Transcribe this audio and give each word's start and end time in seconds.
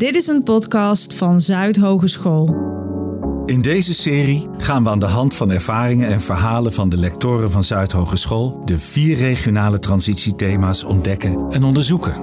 Dit 0.00 0.14
is 0.14 0.26
een 0.26 0.42
podcast 0.42 1.14
van 1.14 1.40
Zuid 1.40 1.76
Hogeschool. 1.76 2.56
In 3.46 3.62
deze 3.62 3.94
serie 3.94 4.48
gaan 4.56 4.82
we 4.82 4.90
aan 4.90 4.98
de 4.98 5.06
hand 5.06 5.34
van 5.34 5.50
ervaringen 5.50 6.08
en 6.08 6.20
verhalen 6.20 6.72
van 6.72 6.88
de 6.88 6.96
lectoren 6.96 7.50
van 7.50 7.64
Zuid 7.64 7.92
Hogeschool 7.92 8.62
de 8.64 8.78
vier 8.78 9.16
regionale 9.16 9.78
transitiethema's 9.78 10.84
ontdekken 10.84 11.50
en 11.50 11.64
onderzoeken. 11.64 12.14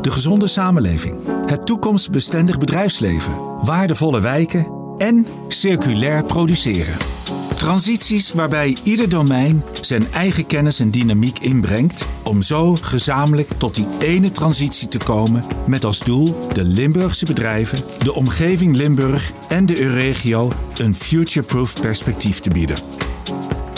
De 0.00 0.10
gezonde 0.10 0.46
samenleving, 0.46 1.16
het 1.46 1.66
toekomstbestendig 1.66 2.58
bedrijfsleven, 2.58 3.32
waardevolle 3.64 4.20
wijken 4.20 4.66
en 4.98 5.26
circulair 5.48 6.24
produceren. 6.24 7.17
Transities 7.58 8.32
waarbij 8.32 8.76
ieder 8.82 9.08
domein 9.08 9.64
zijn 9.80 10.12
eigen 10.12 10.46
kennis 10.46 10.80
en 10.80 10.90
dynamiek 10.90 11.38
inbrengt 11.38 12.06
om 12.24 12.42
zo 12.42 12.74
gezamenlijk 12.74 13.50
tot 13.56 13.74
die 13.74 13.86
ene 13.98 14.32
transitie 14.32 14.88
te 14.88 14.98
komen 14.98 15.44
met 15.66 15.84
als 15.84 15.98
doel 15.98 16.38
de 16.52 16.64
Limburgse 16.64 17.24
bedrijven, 17.24 17.78
de 17.98 18.14
omgeving 18.14 18.76
Limburg 18.76 19.32
en 19.48 19.66
de 19.66 19.80
Euregio 19.80 20.52
een 20.74 20.94
future-proof 20.94 21.80
perspectief 21.80 22.40
te 22.40 22.50
bieden. 22.50 22.78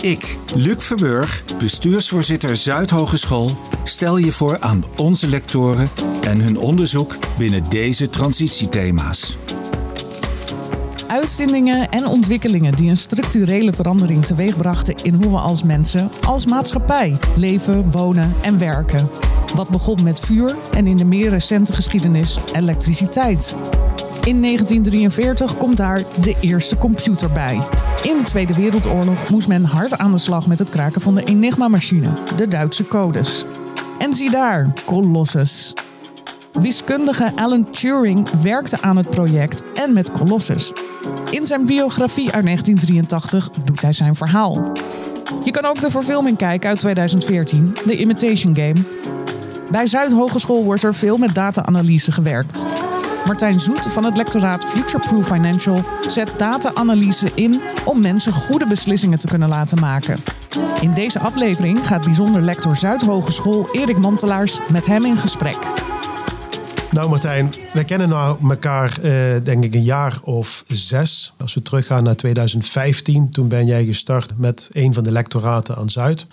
Ik, 0.02 0.38
Luc 0.54 0.76
Verburg, 0.78 1.44
bestuursvoorzitter 1.58 2.56
Zuidhogeschool, 2.56 3.50
stel 3.84 4.16
je 4.16 4.32
voor 4.32 4.60
aan 4.60 4.84
onze 4.96 5.28
lectoren 5.28 5.90
en 6.20 6.40
hun 6.40 6.58
onderzoek 6.58 7.16
binnen 7.38 7.70
deze 7.70 8.10
transitiethema's. 8.10 9.36
Uitvindingen 11.10 11.88
en 11.88 12.06
ontwikkelingen 12.06 12.74
die 12.74 12.88
een 12.88 12.96
structurele 12.96 13.72
verandering 13.72 14.24
teweegbrachten 14.24 14.94
in 14.94 15.14
hoe 15.14 15.30
we 15.30 15.38
als 15.38 15.62
mensen, 15.62 16.10
als 16.26 16.46
maatschappij, 16.46 17.18
leven, 17.36 17.90
wonen 17.90 18.34
en 18.42 18.58
werken. 18.58 19.10
Wat 19.54 19.68
begon 19.68 20.02
met 20.02 20.20
vuur 20.20 20.56
en 20.72 20.86
in 20.86 20.96
de 20.96 21.04
meer 21.04 21.28
recente 21.28 21.72
geschiedenis 21.72 22.38
elektriciteit. 22.52 23.56
In 24.24 24.42
1943 24.42 25.56
komt 25.56 25.76
daar 25.76 26.02
de 26.20 26.36
eerste 26.40 26.76
computer 26.76 27.30
bij. 27.30 27.60
In 28.02 28.18
de 28.18 28.24
Tweede 28.24 28.54
Wereldoorlog 28.54 29.30
moest 29.30 29.48
men 29.48 29.64
hard 29.64 29.98
aan 29.98 30.12
de 30.12 30.18
slag 30.18 30.46
met 30.46 30.58
het 30.58 30.70
kraken 30.70 31.00
van 31.00 31.14
de 31.14 31.24
Enigma-machine, 31.24 32.08
de 32.36 32.48
Duitse 32.48 32.86
codes. 32.86 33.44
En 33.98 34.14
zie 34.14 34.30
daar, 34.30 34.72
Colossus. 34.84 35.74
Wiskundige 36.52 37.32
Alan 37.34 37.70
Turing 37.70 38.30
werkte 38.30 38.82
aan 38.82 38.96
het 38.96 39.10
project 39.10 39.62
en 39.72 39.92
met 39.92 40.12
Colossus. 40.12 40.72
In 41.30 41.46
zijn 41.46 41.66
biografie 41.66 42.30
uit 42.30 42.44
1983 42.44 43.50
doet 43.64 43.82
hij 43.82 43.92
zijn 43.92 44.14
verhaal. 44.14 44.72
Je 45.44 45.50
kan 45.50 45.64
ook 45.64 45.80
de 45.80 45.90
verfilming 45.90 46.36
kijken 46.36 46.68
uit 46.68 46.78
2014, 46.78 47.74
The 47.86 47.96
Imitation 47.96 48.56
Game. 48.56 48.82
Bij 49.70 49.86
Zuidhogeschool 49.86 50.64
wordt 50.64 50.82
er 50.82 50.94
veel 50.94 51.16
met 51.16 51.34
data-analyse 51.34 52.12
gewerkt. 52.12 52.66
Martijn 53.26 53.60
Zoet 53.60 53.92
van 53.92 54.04
het 54.04 54.16
lectoraat 54.16 54.64
Futureproof 54.64 55.26
Financial 55.26 55.84
zet 56.00 56.32
data-analyse 56.36 57.30
in 57.34 57.60
om 57.84 58.00
mensen 58.00 58.32
goede 58.32 58.66
beslissingen 58.66 59.18
te 59.18 59.26
kunnen 59.26 59.48
laten 59.48 59.80
maken. 59.80 60.18
In 60.80 60.94
deze 60.94 61.18
aflevering 61.18 61.86
gaat 61.86 62.04
bijzonder 62.04 62.40
lector 62.40 62.76
Zuidhogeschool 62.76 63.68
Erik 63.72 63.98
Mantelaars 63.98 64.60
met 64.68 64.86
hem 64.86 65.04
in 65.04 65.16
gesprek. 65.16 65.58
Nou 66.92 67.08
Martijn, 67.08 67.52
wij 67.72 67.84
kennen 67.84 68.08
nou 68.08 68.48
elkaar 68.48 68.98
uh, 69.02 69.34
denk 69.42 69.64
ik 69.64 69.74
een 69.74 69.82
jaar 69.82 70.18
of 70.22 70.64
zes. 70.66 71.32
Als 71.38 71.54
we 71.54 71.62
teruggaan 71.62 72.02
naar 72.02 72.16
2015, 72.16 73.30
toen 73.30 73.48
ben 73.48 73.66
jij 73.66 73.84
gestart 73.84 74.38
met 74.38 74.68
een 74.72 74.94
van 74.94 75.04
de 75.04 75.12
lectoraten 75.12 75.76
aan 75.76 75.90
Zuid. 75.90 76.26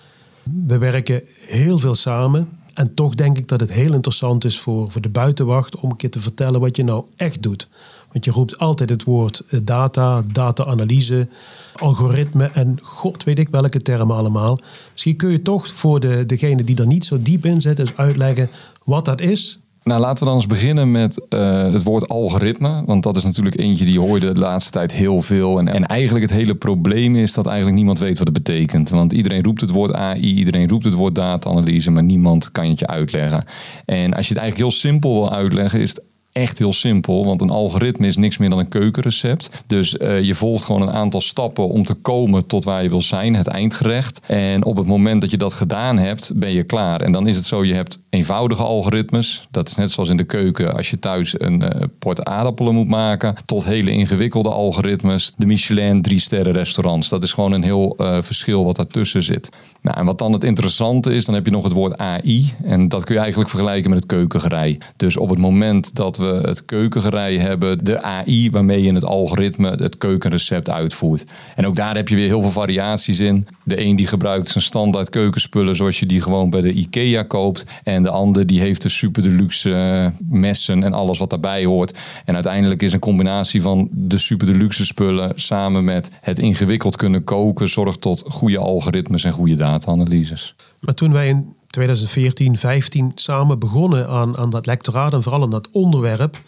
We 0.66 0.78
werken 0.78 1.22
heel 1.46 1.78
veel 1.78 1.94
samen. 1.94 2.48
En 2.74 2.94
toch 2.94 3.14
denk 3.14 3.38
ik 3.38 3.48
dat 3.48 3.60
het 3.60 3.72
heel 3.72 3.92
interessant 3.92 4.44
is 4.44 4.58
voor, 4.58 4.90
voor 4.90 5.00
de 5.00 5.08
buitenwacht 5.08 5.76
om 5.76 5.90
een 5.90 5.96
keer 5.96 6.10
te 6.10 6.20
vertellen 6.20 6.60
wat 6.60 6.76
je 6.76 6.84
nou 6.84 7.04
echt 7.16 7.42
doet. 7.42 7.68
Want 8.12 8.24
je 8.24 8.30
roept 8.30 8.58
altijd 8.58 8.90
het 8.90 9.04
woord 9.04 9.42
eh, 9.48 9.60
data, 9.62 10.22
data-analyse, 10.32 11.28
algoritme 11.76 12.44
en 12.44 12.78
god 12.82 13.24
weet 13.24 13.38
ik 13.38 13.48
welke 13.48 13.82
termen 13.82 14.16
allemaal. 14.16 14.58
Misschien 14.92 15.16
kun 15.16 15.30
je 15.30 15.42
toch 15.42 15.68
voor 15.68 16.00
de, 16.00 16.26
degene 16.26 16.64
die 16.64 16.76
er 16.76 16.86
niet 16.86 17.04
zo 17.04 17.22
diep 17.22 17.44
in 17.44 17.60
zit 17.60 17.78
eens 17.78 17.96
uitleggen 17.96 18.50
wat 18.84 19.04
dat 19.04 19.20
is 19.20 19.58
nou, 19.88 20.00
laten 20.00 20.18
we 20.18 20.24
dan 20.24 20.34
eens 20.34 20.46
beginnen 20.46 20.90
met 20.90 21.20
uh, 21.30 21.72
het 21.72 21.82
woord 21.82 22.08
algoritme. 22.08 22.82
Want 22.86 23.02
dat 23.02 23.16
is 23.16 23.24
natuurlijk 23.24 23.58
eentje 23.58 23.84
die 23.84 24.00
hoorde 24.00 24.32
de 24.32 24.40
laatste 24.40 24.70
tijd 24.70 24.94
heel 24.94 25.22
veel. 25.22 25.58
En, 25.58 25.68
en 25.68 25.86
eigenlijk 25.86 26.24
het 26.24 26.34
hele 26.34 26.54
probleem 26.54 27.16
is 27.16 27.32
dat 27.32 27.46
eigenlijk 27.46 27.76
niemand 27.76 27.98
weet 27.98 28.18
wat 28.18 28.26
het 28.26 28.42
betekent. 28.42 28.90
Want 28.90 29.12
iedereen 29.12 29.42
roept 29.42 29.60
het 29.60 29.70
woord 29.70 29.92
AI, 29.92 30.34
iedereen 30.34 30.68
roept 30.68 30.84
het 30.84 30.94
woord 30.94 31.14
data-analyse, 31.14 31.90
maar 31.90 32.02
niemand 32.02 32.52
kan 32.52 32.68
het 32.68 32.78
je 32.78 32.86
uitleggen. 32.86 33.44
En 33.84 34.14
als 34.14 34.28
je 34.28 34.34
het 34.34 34.42
eigenlijk 34.42 34.56
heel 34.56 34.70
simpel 34.70 35.12
wil 35.12 35.32
uitleggen, 35.32 35.80
is 35.80 35.90
het 35.90 36.02
echt 36.38 36.58
heel 36.58 36.72
simpel. 36.72 37.24
Want 37.24 37.40
een 37.40 37.50
algoritme 37.50 38.06
is 38.06 38.16
niks 38.16 38.36
meer 38.38 38.50
dan 38.50 38.58
een 38.58 38.68
keukenrecept. 38.68 39.50
Dus 39.66 39.94
uh, 39.94 40.22
je 40.22 40.34
volgt 40.34 40.64
gewoon 40.64 40.82
een 40.82 40.90
aantal 40.90 41.20
stappen 41.20 41.68
om 41.68 41.84
te 41.84 41.94
komen 41.94 42.46
tot 42.46 42.64
waar 42.64 42.82
je 42.82 42.88
wil 42.88 43.02
zijn, 43.02 43.34
het 43.34 43.46
eindgerecht. 43.46 44.20
En 44.26 44.64
op 44.64 44.76
het 44.76 44.86
moment 44.86 45.20
dat 45.20 45.30
je 45.30 45.36
dat 45.36 45.52
gedaan 45.52 45.98
hebt, 45.98 46.32
ben 46.34 46.52
je 46.52 46.62
klaar. 46.62 47.00
En 47.00 47.12
dan 47.12 47.26
is 47.26 47.36
het 47.36 47.44
zo, 47.44 47.64
je 47.64 47.74
hebt 47.74 48.02
eenvoudige 48.10 48.62
algoritmes. 48.62 49.46
Dat 49.50 49.68
is 49.68 49.74
net 49.74 49.90
zoals 49.90 50.10
in 50.10 50.16
de 50.16 50.24
keuken 50.24 50.74
als 50.74 50.90
je 50.90 50.98
thuis 50.98 51.40
een 51.40 51.62
uh, 51.62 51.82
port 51.98 52.24
aardappelen 52.24 52.74
moet 52.74 52.88
maken. 52.88 53.34
Tot 53.46 53.64
hele 53.64 53.90
ingewikkelde 53.90 54.50
algoritmes. 54.50 55.32
De 55.36 55.46
Michelin 55.46 56.02
drie 56.02 56.20
sterren 56.20 56.52
restaurants. 56.52 57.08
Dat 57.08 57.22
is 57.22 57.32
gewoon 57.32 57.52
een 57.52 57.62
heel 57.62 57.94
uh, 57.98 58.16
verschil 58.20 58.64
wat 58.64 58.76
daartussen 58.76 59.22
zit. 59.22 59.50
Nou, 59.82 59.96
en 59.98 60.04
wat 60.04 60.18
dan 60.18 60.32
het 60.32 60.44
interessante 60.44 61.14
is, 61.14 61.24
dan 61.24 61.34
heb 61.34 61.44
je 61.44 61.50
nog 61.50 61.64
het 61.64 61.72
woord 61.72 61.98
AI. 61.98 62.52
En 62.64 62.88
dat 62.88 63.04
kun 63.04 63.14
je 63.14 63.20
eigenlijk 63.20 63.50
vergelijken 63.50 63.90
met 63.90 63.98
het 63.98 64.08
keukengerei. 64.08 64.78
Dus 64.96 65.16
op 65.16 65.30
het 65.30 65.38
moment 65.38 65.94
dat 65.94 66.16
we 66.16 66.27
het 66.34 66.64
keukengerei 66.64 67.38
hebben, 67.38 67.84
de 67.84 68.02
AI 68.02 68.50
waarmee 68.50 68.82
je 68.82 68.92
het 68.92 69.04
algoritme 69.04 69.70
het 69.70 69.98
keukenrecept 69.98 70.70
uitvoert. 70.70 71.24
En 71.56 71.66
ook 71.66 71.76
daar 71.76 71.96
heb 71.96 72.08
je 72.08 72.16
weer 72.16 72.26
heel 72.26 72.40
veel 72.40 72.50
variaties 72.50 73.20
in. 73.20 73.46
De 73.62 73.80
een 73.80 73.96
die 73.96 74.06
gebruikt 74.06 74.48
zijn 74.48 74.64
standaard 74.64 75.10
keukenspullen 75.10 75.76
zoals 75.76 75.98
je 75.98 76.06
die 76.06 76.20
gewoon 76.20 76.50
bij 76.50 76.60
de 76.60 76.72
IKEA 76.72 77.22
koopt. 77.22 77.64
En 77.84 78.02
de 78.02 78.10
ander 78.10 78.46
die 78.46 78.60
heeft 78.60 78.82
de 78.82 78.88
super 78.88 79.22
deluxe 79.22 79.70
uh, 79.70 80.06
messen 80.28 80.82
en 80.82 80.92
alles 80.92 81.18
wat 81.18 81.30
daarbij 81.30 81.64
hoort. 81.64 81.98
En 82.24 82.34
uiteindelijk 82.34 82.82
is 82.82 82.92
een 82.92 82.98
combinatie 82.98 83.62
van 83.62 83.88
de 83.92 84.18
super 84.18 84.46
deluxe 84.46 84.86
spullen 84.86 85.32
samen 85.34 85.84
met 85.84 86.10
het 86.20 86.38
ingewikkeld 86.38 86.96
kunnen 86.96 87.24
koken 87.24 87.68
zorgt 87.68 88.00
tot 88.00 88.24
goede 88.26 88.58
algoritmes 88.58 89.24
en 89.24 89.32
goede 89.32 89.54
data-analyses. 89.54 90.54
Maar 90.80 90.94
toen 90.94 91.12
wij 91.12 91.28
in 91.28 91.56
2014, 91.78 92.56
15 92.56 93.12
samen 93.14 93.58
begonnen 93.58 94.08
aan, 94.08 94.36
aan 94.36 94.50
dat 94.50 94.66
lectoraat 94.66 95.12
en 95.12 95.22
vooral 95.22 95.42
aan 95.42 95.50
dat 95.50 95.68
onderwerp. 95.70 96.40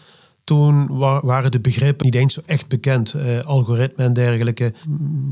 Toen 0.43 0.97
waren 1.21 1.51
de 1.51 1.59
begrippen 1.59 2.05
niet 2.05 2.15
eens 2.15 2.33
zo 2.33 2.41
echt 2.45 2.67
bekend. 2.67 3.13
Uh, 3.13 3.39
algoritme 3.39 4.03
en 4.03 4.13
dergelijke. 4.13 4.73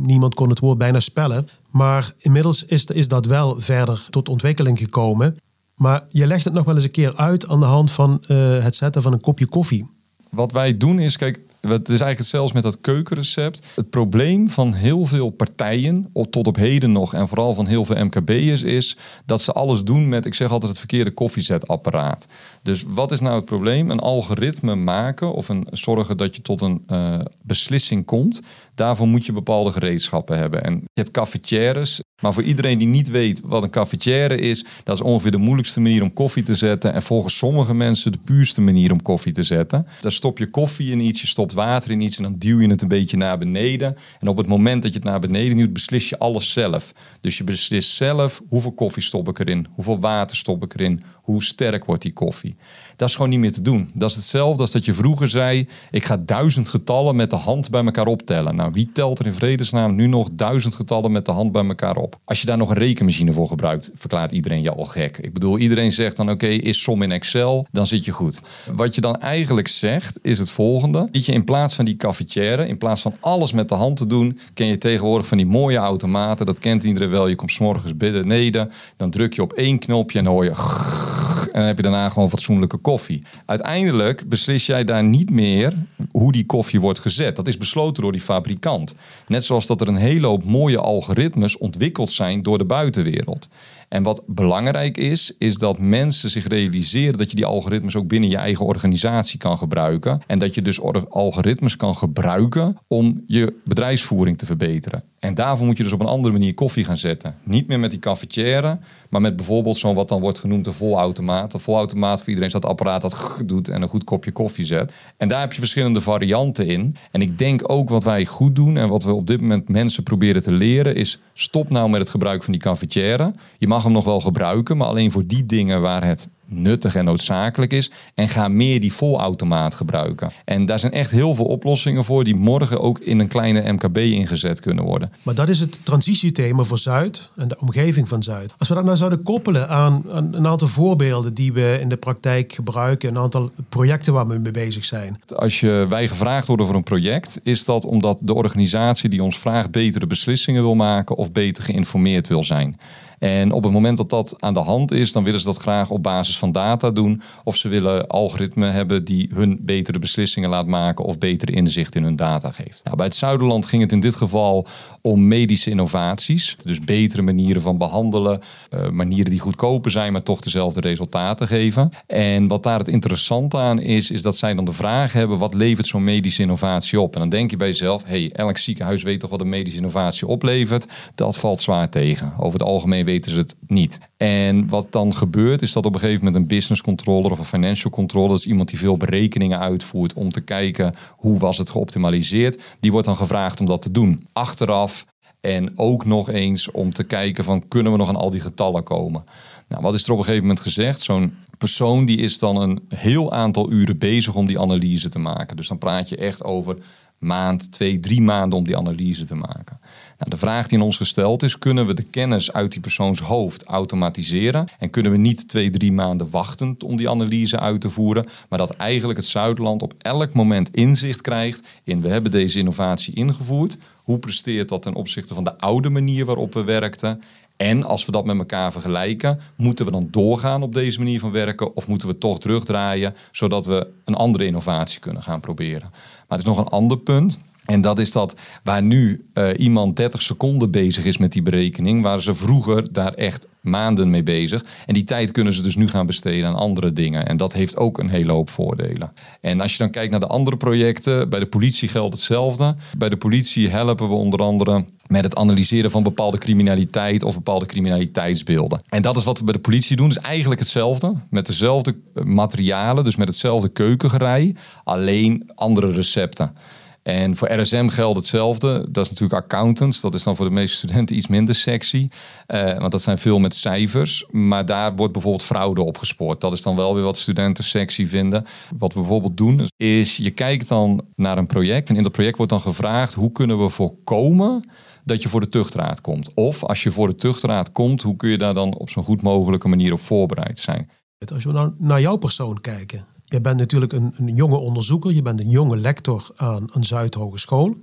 Niemand 0.03 0.33
kon 0.33 0.49
het 0.49 0.59
woord 0.59 0.77
bijna 0.77 0.99
spellen. 0.99 1.47
Maar 1.69 2.13
inmiddels 2.17 2.65
is, 2.65 2.85
is 2.85 3.07
dat 3.07 3.25
wel 3.25 3.59
verder 3.59 4.07
tot 4.09 4.29
ontwikkeling 4.29 4.77
gekomen. 4.77 5.35
Maar 5.75 6.03
je 6.09 6.27
legt 6.27 6.43
het 6.43 6.53
nog 6.53 6.65
wel 6.65 6.75
eens 6.75 6.83
een 6.83 6.91
keer 6.91 7.15
uit 7.15 7.47
aan 7.47 7.59
de 7.59 7.65
hand 7.65 7.91
van 7.91 8.23
uh, 8.27 8.63
het 8.63 8.75
zetten 8.75 9.01
van 9.01 9.13
een 9.13 9.19
kopje 9.19 9.45
koffie. 9.45 9.88
Wat 10.29 10.51
wij 10.51 10.77
doen 10.77 10.99
is, 10.99 11.17
kijk, 11.17 11.39
het 11.61 11.89
is 11.89 12.01
eigenlijk 12.01 12.29
zelfs 12.29 12.51
met 12.51 12.63
dat 12.63 12.81
keukenrecept. 12.81 13.65
Het 13.75 13.89
probleem 13.89 14.49
van 14.49 14.73
heel 14.73 15.05
veel 15.05 15.29
partijen, 15.29 16.11
tot 16.29 16.47
op 16.47 16.55
heden 16.55 16.91
nog, 16.91 17.13
en 17.13 17.27
vooral 17.27 17.53
van 17.53 17.67
heel 17.67 17.85
veel 17.85 18.05
MKB'ers, 18.05 18.61
is 18.61 18.97
dat 19.25 19.41
ze 19.41 19.51
alles 19.51 19.83
doen 19.83 20.09
met, 20.09 20.25
ik 20.25 20.33
zeg 20.33 20.51
altijd, 20.51 20.71
het 20.71 20.79
verkeerde 20.79 21.11
koffiezetapparaat. 21.11 22.27
Dus 22.61 22.83
wat 22.87 23.11
is 23.11 23.19
nou 23.19 23.35
het 23.35 23.45
probleem? 23.45 23.91
Een 23.91 23.99
algoritme 23.99 24.75
maken 24.75 25.33
of 25.33 25.49
een, 25.49 25.67
zorgen 25.71 26.17
dat 26.17 26.35
je 26.35 26.41
tot 26.41 26.61
een 26.61 26.83
uh, 26.87 27.19
beslissing 27.43 28.05
komt. 28.05 28.41
Daarvoor 28.79 29.07
moet 29.07 29.25
je 29.25 29.31
bepaalde 29.31 29.72
gereedschappen 29.72 30.38
hebben. 30.38 30.63
En 30.63 30.73
je 30.73 31.01
hebt 31.01 31.12
cafetières, 31.12 32.01
maar 32.22 32.34
voor 32.34 32.44
iedereen 32.44 32.78
die 32.78 32.88
niet 32.88 33.09
weet 33.09 33.41
wat 33.45 33.63
een 33.63 33.69
cafetière 33.69 34.38
is, 34.38 34.66
dat 34.84 34.95
is 34.95 35.01
ongeveer 35.01 35.31
de 35.31 35.38
moeilijkste 35.38 35.79
manier 35.79 36.01
om 36.01 36.13
koffie 36.13 36.44
te 36.44 36.56
zetten. 36.56 36.94
En 36.94 37.01
volgens 37.01 37.38
sommige 37.38 37.73
mensen 37.73 38.12
de 38.12 38.18
puurste 38.25 38.62
manier 38.62 38.91
om 38.91 39.01
koffie 39.01 39.31
te 39.31 39.44
zetten. 39.44 39.88
Daar 40.01 40.12
stop 40.12 40.38
je 40.38 40.50
koffie 40.50 40.92
in 40.92 41.00
iets, 41.00 41.21
je 41.21 41.27
stopt 41.27 41.53
water 41.53 41.92
in 41.92 42.01
iets 42.01 42.18
en 42.18 42.24
dan 42.24 42.36
duw 42.38 42.59
je 42.59 42.69
het 42.69 42.81
een 42.81 42.88
beetje 42.88 43.18
naar 43.18 43.38
beneden. 43.38 43.98
En 44.19 44.27
op 44.27 44.38
het 44.38 44.48
moment 44.48 44.83
dat 44.83 44.94
je 44.94 45.00
het 45.00 45.07
naar 45.07 45.19
beneden 45.19 45.57
duwt, 45.57 45.74
beslis 45.74 46.09
je 46.09 46.19
alles 46.19 46.51
zelf. 46.51 46.94
Dus 47.21 47.38
je 47.38 47.44
beslist 47.44 47.92
zelf 47.92 48.42
hoeveel 48.50 48.74
koffie 48.74 49.03
stop 49.03 49.27
ik 49.30 49.39
erin, 49.39 49.68
hoeveel 49.71 50.00
water 50.00 50.36
stop 50.38 50.63
ik 50.63 50.74
erin, 50.74 51.01
hoe 51.13 51.44
sterk 51.44 51.86
wordt 51.86 52.01
die 52.01 52.13
koffie. 52.13 52.56
Dat 52.95 53.07
is 53.07 53.15
gewoon 53.15 53.30
niet 53.30 53.39
meer 53.39 53.51
te 53.51 53.62
doen. 53.62 53.92
Dat 53.94 54.09
is 54.09 54.15
hetzelfde 54.15 54.62
als 54.62 54.71
dat 54.71 54.86
je 54.86 54.94
vroeger 54.94 55.30
zei, 55.30 55.68
ik 55.92 56.06
ga 56.06 56.18
duizend 56.18 56.68
getallen 56.68 57.15
met 57.15 57.30
de 57.30 57.36
hand 57.36 57.69
bij 57.69 57.83
elkaar 57.83 58.07
optellen. 58.07 58.56
Nou, 58.56 58.69
wie 58.71 58.89
telt 58.94 59.19
er 59.19 59.25
in 59.25 59.33
vredesnaam 59.33 59.95
nu 59.95 60.07
nog 60.07 60.30
duizend 60.31 60.75
getallen 60.75 61.12
met 61.12 61.25
de 61.25 61.31
hand 61.31 61.51
bij 61.51 61.66
elkaar 61.66 61.95
op? 61.95 62.19
Als 62.25 62.39
je 62.39 62.45
daar 62.45 62.57
nog 62.57 62.69
een 62.69 62.77
rekenmachine 62.77 63.31
voor 63.31 63.48
gebruikt, 63.48 63.92
verklaart 63.95 64.31
iedereen 64.31 64.62
je 64.62 64.74
al 64.74 64.83
gek. 64.83 65.18
Ik 65.18 65.33
bedoel, 65.33 65.57
iedereen 65.57 65.92
zegt 65.92 66.18
dan 66.18 66.30
oké, 66.30 66.48
is 66.48 66.81
som 66.81 67.01
in 67.01 67.12
Excel, 67.12 67.68
dan 67.71 67.88
zit 67.88 68.06
je 68.06 68.12
goed. 68.12 68.42
Wat 68.75 68.95
je 68.95 69.01
dan 69.01 69.19
eigenlijk 69.19 69.68
zegt, 69.68 70.19
is 70.21 70.39
het 70.39 70.50
volgende. 70.50 71.07
Dat 71.12 71.25
je 71.25 71.31
in 71.31 71.44
plaats 71.44 71.75
van 71.75 71.86
die 71.86 71.95
cafetière, 71.95 72.68
in 72.68 72.77
plaats 72.77 73.01
van 73.01 73.13
alles 73.19 73.51
met 73.51 73.69
de 73.69 73.75
hand 73.75 73.98
te 73.98 74.07
doen, 74.07 74.38
ken 74.54 74.68
je 74.68 74.77
tegenwoordig 74.77 75.27
van 75.27 75.38
die 75.38 75.45
mooie 75.45 75.77
automaten. 75.77 76.45
Dat 76.45 76.60
kent 76.60 76.83
iedereen 76.83 77.10
wel. 77.10 77.27
Je 77.27 77.36
komt 77.36 77.51
s 77.51 77.60
morgens 77.60 77.98
beneden, 77.98 78.72
dan 78.98 79.10
druk 79.10 79.33
je 79.33 79.42
op 79.42 79.54
één 79.54 79.80
knopje 79.80 80.19
en 80.19 80.25
hoor 80.25 80.44
je 80.44 81.38
en 81.51 81.66
heb 81.66 81.75
je 81.75 81.81
daarna 81.81 82.10
gewoon 82.10 82.30
fatsoenlijke 82.30 82.78
koffie. 82.78 83.24
Uiteindelijk 83.46 84.30
beslis 84.30 84.66
jij 84.66 84.84
daar 84.84 85.04
niet 85.04 85.30
meer 85.30 85.74
hoe 86.12 86.31
die 86.31 86.46
koffie 86.46 86.80
wordt 86.80 87.00
gezet. 87.00 87.36
Dat 87.36 87.48
is 87.48 87.57
besloten 87.57 88.04
door 88.04 88.12
die 88.12 88.22
fabrikant. 88.22 88.96
Net 89.28 89.46
zoals 89.46 89.68
dat 89.68 89.81
er 89.81 89.88
een 89.88 89.96
hele 89.96 90.28
hoop 90.28 90.44
mooie 90.44 90.80
algoritmes 90.80 91.57
ontwikkeld 91.57 92.10
zijn 92.10 92.44
door 92.44 92.57
de 92.57 92.66
buitenwereld. 92.66 93.50
En 93.90 94.04
wat 94.04 94.24
belangrijk 94.28 94.98
is, 94.98 95.34
is 95.38 95.56
dat 95.56 95.80
mensen 95.80 96.30
zich 96.30 96.48
realiseren 96.48 97.18
dat 97.18 97.30
je 97.30 97.36
die 97.36 97.46
algoritmes 97.46 97.96
ook 97.96 98.07
binnen 98.07 98.30
je 98.30 98.38
eigen 98.38 98.66
organisatie 98.66 99.40
kan 99.40 99.57
gebruiken. 99.57 100.22
En 100.28 100.40
dat 100.40 100.56
je 100.56 100.62
dus 100.62 100.81
algoritmes 101.10 101.75
kan 101.75 101.96
gebruiken 101.96 102.78
om 102.88 103.24
je 103.28 103.54
bedrijfsvoering 103.63 104.38
te 104.38 104.46
verbeteren. 104.46 105.04
En 105.19 105.33
daarvoor 105.33 105.66
moet 105.66 105.77
je 105.77 105.83
dus 105.83 105.94
op 105.94 106.00
een 106.00 106.07
andere 106.07 106.33
manier 106.33 106.54
koffie 106.54 106.83
gaan 106.83 106.98
zetten. 106.98 107.36
Niet 107.44 107.68
meer 107.68 107.80
met 107.80 107.92
die 107.92 108.00
cafetière, 108.00 108.80
maar 109.10 109.21
met 109.21 109.36
bijvoorbeeld 109.36 109.77
zo'n 109.77 109.95
wat 109.95 110.10
dan 110.10 110.19
wordt 110.19 110.39
genoemd 110.39 110.68
een 110.68 110.74
volautomaat. 110.74 111.54
Een 111.54 111.60
volautomaat 111.60 112.19
voor 112.19 112.27
iedereen 112.27 112.48
is 112.48 112.54
dat 112.54 112.66
apparaat 112.66 113.01
dat 113.01 113.44
doet 113.45 113.69
en 113.69 113.81
een 113.81 113.88
goed 113.88 114.04
kopje 114.04 114.31
koffie 114.31 114.66
zet. 114.66 114.95
En 115.18 115.27
daar 115.27 115.39
heb 115.39 115.54
je 115.54 115.60
verschillende 115.60 116.01
varianten 116.01 116.68
in. 116.68 116.95
En 117.12 117.21
ik 117.21 117.38
denk 117.38 117.71
ook 117.71 117.89
wat 117.89 118.04
wij 118.04 118.25
goed 118.25 118.56
doen 118.56 118.77
en 118.77 118.89
wat 118.89 119.04
we 119.04 119.13
op 119.13 119.27
dit 119.27 119.42
moment 119.42 119.69
mensen 119.69 120.04
proberen 120.04 120.42
te 120.42 120.51
leren 120.51 120.95
is 120.95 121.19
stop 121.33 121.69
nou 121.69 121.89
met 121.89 122.00
het 122.00 122.10
gebruik 122.10 122.44
van 122.44 122.54
die 122.54 122.62
cafetière. 122.62 123.33
Je 123.57 123.68
mag 123.68 123.83
hem 123.83 123.92
nog 123.92 124.06
wel 124.06 124.19
gebruiken, 124.19 124.77
maar 124.77 124.88
alleen 124.88 125.12
voor 125.12 125.27
die 125.27 125.45
dingen 125.45 125.81
waar 125.81 126.06
het 126.06 126.30
nuttig 126.50 126.96
en 126.96 127.06
noodzakelijk 127.06 127.74
is. 127.74 127.92
En 128.13 128.30
ga 128.30 128.48
meer 128.48 128.80
die 128.80 128.94
volautomaat 128.94 129.75
gebruiken. 129.75 130.31
En 130.46 130.66
daar 130.66 130.80
zijn 130.80 130.94
echt 130.94 131.12
heel 131.12 131.36
veel 131.36 131.46
oplossingen 131.46 132.04
voor 132.04 132.24
die 132.24 132.36
morgen 132.36 132.81
ook 132.81 133.00
in 133.00 133.19
een 133.19 133.28
kleine 133.28 133.72
MKB 133.72 133.98
ingezet 133.98 134.60
kunnen 134.60 134.84
worden. 134.84 135.12
Maar 135.24 135.36
dat 135.36 135.50
is 135.50 135.60
het 135.60 135.86
transitiethema 135.86 136.63
voor 136.63 136.78
Zuid 136.78 137.31
en 137.36 137.48
de 137.48 137.60
omgeving 137.60 138.07
van 138.07 138.24
Zuid. 138.24 138.54
Als 138.57 138.69
we 138.69 138.75
dat 138.75 138.84
nou 138.84 138.98
zouden 138.98 139.24
koppelen 139.24 139.69
aan, 139.69 140.04
een 140.07 140.48
aantal 140.48 140.68
voorbeelden 140.68 141.34
die 141.34 141.54
we 141.54 141.78
in 141.81 141.90
de 141.90 141.98
praktijk 141.98 142.54
gebruiken, 142.54 143.10
een 143.10 143.18
aantal 143.18 143.51
projecten 143.69 144.13
waar 144.13 144.28
we 144.28 144.38
mee 144.38 144.51
bezig 144.51 144.86
zijn. 144.86 145.22
Als 145.36 145.60
je, 145.60 145.86
wij 145.90 146.07
gevraagd 146.07 146.48
worden 146.48 146.66
voor 146.66 146.75
een 146.75 146.84
project, 146.84 147.40
is 147.44 147.66
dat 147.66 147.86
omdat 147.86 148.19
de 148.22 148.34
organisatie 148.34 149.10
die 149.10 149.24
ons 149.24 149.40
vraagt 149.40 149.72
betere 149.72 150.07
beslissingen 150.07 150.62
wil 150.62 150.75
maken 150.75 151.16
of 151.16 151.31
beter 151.31 151.63
geïnformeerd 151.63 152.28
wil 152.28 152.44
zijn. 152.44 152.78
En 153.19 153.51
op 153.51 153.63
het 153.63 153.74
moment 153.74 153.98
dat 153.98 154.10
dat 154.10 154.36
aan 154.40 154.54
de 154.54 154.60
hand 154.60 154.92
is, 154.92 155.12
dan 155.12 155.24
willen 155.24 155.40
ze 155.40 155.46
dat 155.46 155.57
graag 155.57 155.90
op 155.90 156.04
basis 156.04 156.38
van 156.39 156.51
data 156.51 156.91
doen. 156.91 157.21
Of 157.44 157.56
ze 157.56 157.68
willen 157.68 158.07
algoritmen 158.07 158.71
hebben 158.74 159.03
die 159.03 159.30
hun 159.33 159.57
betere 159.62 160.00
beslissingen 160.00 160.50
laat 160.50 160.68
maken 160.68 161.06
of 161.06 161.18
betere 161.18 161.51
inzicht 161.51 161.95
in 161.95 162.03
hun 162.03 162.15
data 162.15 162.51
geeft. 162.51 162.83
Nou, 162.83 162.95
bij 162.95 163.06
het 163.06 163.15
Zuiderland 163.15 163.65
ging 163.65 163.81
het 163.81 163.91
in 163.91 164.00
dit 164.00 164.15
geval 164.15 164.68
om 165.01 165.27
medische 165.27 165.69
innovaties. 165.69 166.56
Dus 166.63 166.80
betere 166.80 167.21
manieren 167.21 167.62
van 167.62 167.77
behandelen, 167.77 168.39
uh, 168.74 168.89
manieren 168.89 169.31
die 169.31 169.39
goedkoper 169.39 169.91
zijn, 169.91 170.12
maar 170.12 170.24
toch 170.24 170.39
dezelfde 170.39 170.81
resultaten 170.81 171.47
geven. 171.47 171.89
En 172.07 172.47
wat 172.47 172.63
daar 172.63 172.80
het 172.80 172.88
interessante 172.88 173.57
aan 173.57 173.80
is, 173.80 174.12
is 174.12 174.21
dat 174.21 174.38
zij 174.38 174.53
dan 174.53 174.65
de 174.65 174.71
vraag 174.71 175.13
hebben: 175.13 175.38
wat 175.38 175.53
levert 175.53 175.88
zo'n 175.88 176.03
medische 176.03 176.41
innovatie 176.41 177.01
op? 177.01 177.13
En 177.13 177.19
dan 177.19 177.30
denk 177.30 177.51
je 177.51 177.57
bij 177.57 177.68
jezelf: 177.68 178.03
hey, 178.06 178.31
elk 178.31 178.57
ziekenhuis 178.57 179.03
weet 179.03 179.19
toch 179.19 179.30
wat 179.30 179.41
een 179.41 179.50
medische 179.50 179.77
innovatie 179.77 180.27
oplevert? 180.27 180.88
Dat 181.15 181.38
valt 181.38 181.59
zwaar 181.59 181.89
tegen. 181.89 182.33
Over 182.38 182.59
het 182.59 182.68
algemeen 182.68 183.06
weten 183.06 183.31
ze 183.31 183.38
het 183.38 183.56
niet. 183.68 184.00
En 184.18 184.69
wat 184.69 184.88
dan 184.89 185.13
gebeurt, 185.13 185.62
is 185.62 185.74
dat 185.74 185.86
op 185.86 185.94
een 185.94 186.00
gegeven 186.00 186.24
moment 186.24 186.28
een 186.35 186.47
business 186.47 186.81
controller 186.81 187.31
of 187.31 187.39
een 187.39 187.45
financial 187.45 187.91
controller, 187.91 188.29
dat 188.29 188.37
is 188.37 188.45
iemand 188.45 188.69
die 188.69 188.79
veel 188.79 188.97
berekeningen 188.97 189.59
uitvoert 189.59 190.13
om 190.13 190.29
te 190.29 190.41
kijken 190.41 190.93
hoe 191.15 191.39
was 191.39 191.57
het 191.57 191.69
geoptimaliseerd, 191.69 192.61
die 192.79 192.91
wordt 192.91 193.07
dan 193.07 193.15
gevraagd 193.15 193.59
om 193.59 193.65
dat 193.65 193.81
te 193.81 193.91
doen. 193.91 194.27
Achteraf 194.33 195.05
en 195.41 195.77
ook 195.77 196.05
nog 196.05 196.29
eens 196.29 196.71
om 196.71 196.93
te 196.93 197.03
kijken 197.03 197.43
van 197.43 197.67
kunnen 197.67 197.91
we 197.91 197.97
nog 197.97 198.07
aan 198.07 198.15
al 198.15 198.29
die 198.29 198.41
getallen 198.41 198.83
komen. 198.83 199.23
Nou, 199.67 199.81
wat 199.81 199.93
is 199.93 200.05
er 200.05 200.11
op 200.11 200.17
een 200.17 200.23
gegeven 200.23 200.47
moment 200.47 200.63
gezegd? 200.63 201.01
Zo'n 201.01 201.33
persoon 201.57 202.05
die 202.05 202.17
is 202.17 202.39
dan 202.39 202.55
een 202.55 202.81
heel 202.87 203.31
aantal 203.31 203.71
uren 203.71 203.97
bezig 203.97 204.35
om 204.35 204.45
die 204.45 204.59
analyse 204.59 205.09
te 205.09 205.19
maken. 205.19 205.55
Dus 205.55 205.67
dan 205.67 205.77
praat 205.77 206.09
je 206.09 206.17
echt 206.17 206.43
over 206.43 206.77
maand, 207.19 207.71
twee, 207.71 208.00
drie 208.00 208.21
maanden 208.21 208.57
om 208.57 208.66
die 208.66 208.77
analyse 208.77 209.25
te 209.25 209.36
maken. 209.36 209.80
Nou, 210.18 210.31
de 210.31 210.38
vraag 210.38 210.68
die 210.68 210.77
in 210.77 210.83
ons 210.83 210.98
gesteld 210.98 211.44
is: 211.44 211.57
kunnen 211.57 211.88
we 211.88 211.94
de 211.94 212.04
kennis 212.04 212.54
uit 212.54 212.71
die 212.71 212.81
persoons 212.81 213.19
hoofd 213.19 213.63
automatiseren? 213.63 214.68
En 214.80 214.89
kunnen 214.89 215.12
we 215.12 215.18
niet 215.18 215.48
twee, 215.48 215.69
drie 215.69 215.92
maanden 215.92 216.30
wachten 216.30 216.77
om 216.86 216.95
die 216.95 217.10
analyse 217.10 217.60
uit 217.60 217.81
te 217.81 217.89
voeren, 217.89 218.25
maar 218.50 218.60
dat 218.60 218.75
eigenlijk 218.75 219.19
het 219.19 219.27
Zuidland 219.27 219.81
op 219.81 219.94
elk 219.98 220.33
moment 220.33 220.75
inzicht 220.75 221.21
krijgt 221.21 221.68
in: 221.83 222.01
we 222.01 222.10
hebben 222.10 222.31
deze 222.31 222.60
innovatie 222.60 223.13
ingevoerd. 223.13 223.77
Hoe 224.04 224.19
presteert 224.19 224.69
dat 224.69 224.81
ten 224.81 224.95
opzichte 224.95 225.33
van 225.33 225.44
de 225.44 225.57
oude 225.57 225.89
manier 225.89 226.25
waarop 226.25 226.54
we 226.54 226.63
werkten? 226.63 227.22
En 227.61 227.83
als 227.83 228.06
we 228.06 228.11
dat 228.11 228.25
met 228.25 228.38
elkaar 228.38 228.71
vergelijken, 228.71 229.39
moeten 229.56 229.85
we 229.85 229.91
dan 229.91 230.07
doorgaan 230.11 230.63
op 230.63 230.73
deze 230.73 231.00
manier 231.00 231.19
van 231.19 231.31
werken 231.31 231.75
of 231.75 231.88
moeten 231.88 232.07
we 232.07 232.17
toch 232.17 232.39
terugdraaien 232.39 233.15
zodat 233.31 233.65
we 233.65 233.88
een 234.06 234.15
andere 234.15 234.45
innovatie 234.45 235.00
kunnen 235.00 235.23
gaan 235.23 235.39
proberen? 235.39 235.89
Maar 235.91 236.38
het 236.38 236.39
is 236.39 236.45
nog 236.45 236.57
een 236.57 236.71
ander 236.71 236.97
punt. 236.97 237.39
En 237.69 237.81
dat 237.81 238.00
is 238.00 238.12
dat 238.12 238.36
waar 238.63 238.83
nu 238.83 239.25
uh, 239.33 239.48
iemand 239.57 239.95
30 239.95 240.21
seconden 240.21 240.71
bezig 240.71 241.06
is 241.06 241.18
met 241.18 241.31
die 241.31 241.42
berekening, 241.42 242.01
waren 242.01 242.21
ze 242.21 242.33
vroeger 242.33 242.94
daar 242.94 243.13
echt 243.13 243.48
maanden 243.62 244.10
mee 244.10 244.24
bezig. 244.24 244.66
En 244.86 244.94
die 244.94 245.04
tijd 245.04 245.31
kunnen 245.31 245.54
ze 245.54 245.62
dus 245.62 245.75
nu 245.75 245.88
gaan 245.88 246.06
besteden 246.06 246.48
aan 246.48 246.56
andere 246.56 246.94
dingen. 246.94 247.27
En 247.27 247.38
dat 247.38 247.54
heeft 247.54 247.77
ook 247.77 247.98
een 247.98 248.10
hele 248.10 248.31
hoop 248.31 248.50
voordelen. 248.50 249.13
En 249.42 249.62
als 249.62 249.71
je 249.71 249.77
dan 249.77 249.92
kijkt 249.92 250.12
naar 250.12 250.19
de 250.19 250.27
andere 250.27 250.57
projecten, 250.57 251.30
bij 251.30 251.39
de 251.39 251.45
politie 251.45 251.88
geldt 251.88 252.13
hetzelfde. 252.13 252.75
Bij 252.98 253.10
de 253.10 253.18
politie 253.18 253.69
helpen 253.69 254.07
we 254.07 254.13
onder 254.13 254.39
andere 254.39 254.86
met 255.07 255.24
het 255.24 255.36
analyseren 255.36 255.92
van 255.92 256.04
bepaalde 256.04 256.38
criminaliteit 256.38 257.24
of 257.24 257.36
bepaalde 257.36 257.65
criminaliteitsbeelden. 257.65 258.81
En 258.89 259.01
dat 259.01 259.18
is 259.18 259.24
wat 259.24 259.39
we 259.39 259.44
bij 259.44 259.54
de 259.54 259.60
politie 259.60 259.95
doen. 259.95 260.10
is 260.10 260.18
eigenlijk 260.18 260.60
hetzelfde. 260.60 261.13
Met 261.30 261.45
dezelfde 261.45 261.95
materialen, 262.24 263.04
dus 263.04 263.15
met 263.15 263.27
hetzelfde 263.27 263.69
keukengerei, 263.69 264.56
alleen 264.83 265.50
andere 265.56 265.92
recepten. 265.92 266.56
En 267.04 267.36
voor 267.36 267.51
RSM 267.51 267.88
geldt 267.88 268.18
hetzelfde. 268.18 268.86
Dat 268.90 269.04
is 269.04 269.10
natuurlijk 269.10 269.42
accountants. 269.44 270.01
Dat 270.01 270.13
is 270.13 270.24
dan 270.24 270.36
voor 270.36 270.46
de 270.46 270.51
meeste 270.51 270.78
studenten 270.78 271.16
iets 271.16 271.28
minder 271.28 271.56
sexy. 271.56 272.10
Uh, 272.48 272.78
want 272.78 272.92
dat 272.92 273.01
zijn 273.01 273.18
veel 273.18 273.40
met 273.40 273.56
cijfers. 273.56 274.25
Maar 274.31 274.66
daar 274.66 274.96
wordt 274.96 275.13
bijvoorbeeld 275.13 275.44
fraude 275.44 275.81
opgespoord. 275.81 276.42
Dat 276.42 276.54
is 276.54 276.62
dan 276.62 276.75
wel 276.75 276.94
weer 276.94 277.04
wat 277.04 277.18
studenten 277.18 277.63
sexy 277.63 278.06
vinden. 278.06 278.46
Wat 278.78 278.94
we 278.94 279.00
bijvoorbeeld 279.00 279.38
doen 279.38 279.68
is 279.78 280.18
je 280.18 280.31
kijkt 280.31 280.68
dan 280.68 281.01
naar 281.16 281.38
een 281.38 281.48
project. 281.48 281.90
En 281.90 281.96
in 281.96 282.04
dat 282.04 282.12
project 282.12 282.38
wordt 282.38 282.51
dan 282.51 282.62
gevraagd 282.62 283.13
hoe 283.13 283.31
kunnen 283.31 283.63
we 283.63 283.69
voorkomen 283.69 284.69
dat 285.04 285.22
je 285.22 285.30
voor 285.30 285.40
de 285.40 285.50
tuchtraad 285.50 286.01
komt. 286.01 286.34
Of 286.34 286.63
als 286.63 286.84
je 286.84 286.92
voor 286.92 287.07
de 287.07 287.16
tuchtraad 287.16 287.72
komt, 287.72 288.01
hoe 288.01 288.16
kun 288.16 288.30
je 288.30 288.38
daar 288.38 288.54
dan 288.54 288.78
op 288.78 288.90
zo'n 288.90 289.04
goed 289.04 289.22
mogelijke 289.22 289.68
manier 289.68 289.94
op 289.94 290.00
voorbereid 290.00 290.60
zijn? 290.60 290.90
Als 291.34 291.44
we 291.44 291.51
nou 291.51 291.74
naar 291.78 292.01
jouw 292.01 292.16
persoon 292.16 292.62
kijken, 292.62 293.06
je 293.29 293.41
bent 293.41 293.57
natuurlijk 293.57 293.93
een, 293.93 294.13
een, 294.17 294.35
jonge 294.35 294.57
onderzoeker, 294.57 295.13
je 295.13 295.21
bent 295.21 295.39
een 295.39 295.49
jonge 295.49 295.77
lector 295.77 296.31
aan 296.35 296.69
een 296.73 296.83
Zuidhogeschool. 296.83 297.77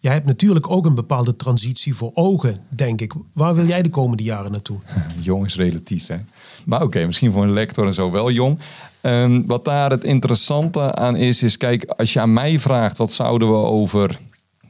Jij 0.00 0.12
hebt 0.12 0.26
natuurlijk 0.26 0.70
ook 0.70 0.86
een 0.86 0.94
bepaalde 0.94 1.36
transitie 1.36 1.94
voor 1.94 2.10
ogen, 2.14 2.56
denk 2.68 3.00
ik. 3.00 3.12
Waar 3.32 3.54
wil 3.54 3.66
jij 3.66 3.82
de 3.82 3.88
komende 3.88 4.22
jaren 4.22 4.50
naartoe? 4.50 4.78
jong 5.20 5.44
is 5.44 5.56
relatief, 5.56 6.06
hè? 6.06 6.16
Maar 6.66 6.82
oké, 6.82 7.06
misschien 7.06 7.32
voor 7.32 7.42
een 7.42 7.52
lector 7.52 7.86
en 7.86 7.94
zo 7.94 8.10
wel 8.10 8.30
jong. 8.30 8.58
Um, 9.02 9.46
wat 9.46 9.64
daar 9.64 9.90
het 9.90 10.04
interessante 10.04 10.94
aan 10.94 11.16
is, 11.16 11.42
is 11.42 11.56
kijk, 11.56 11.84
als 11.84 12.12
je 12.12 12.20
aan 12.20 12.32
mij 12.32 12.58
vraagt 12.58 12.96
wat 12.96 13.12
zouden 13.12 13.48
we 13.48 13.56
over, 13.56 14.18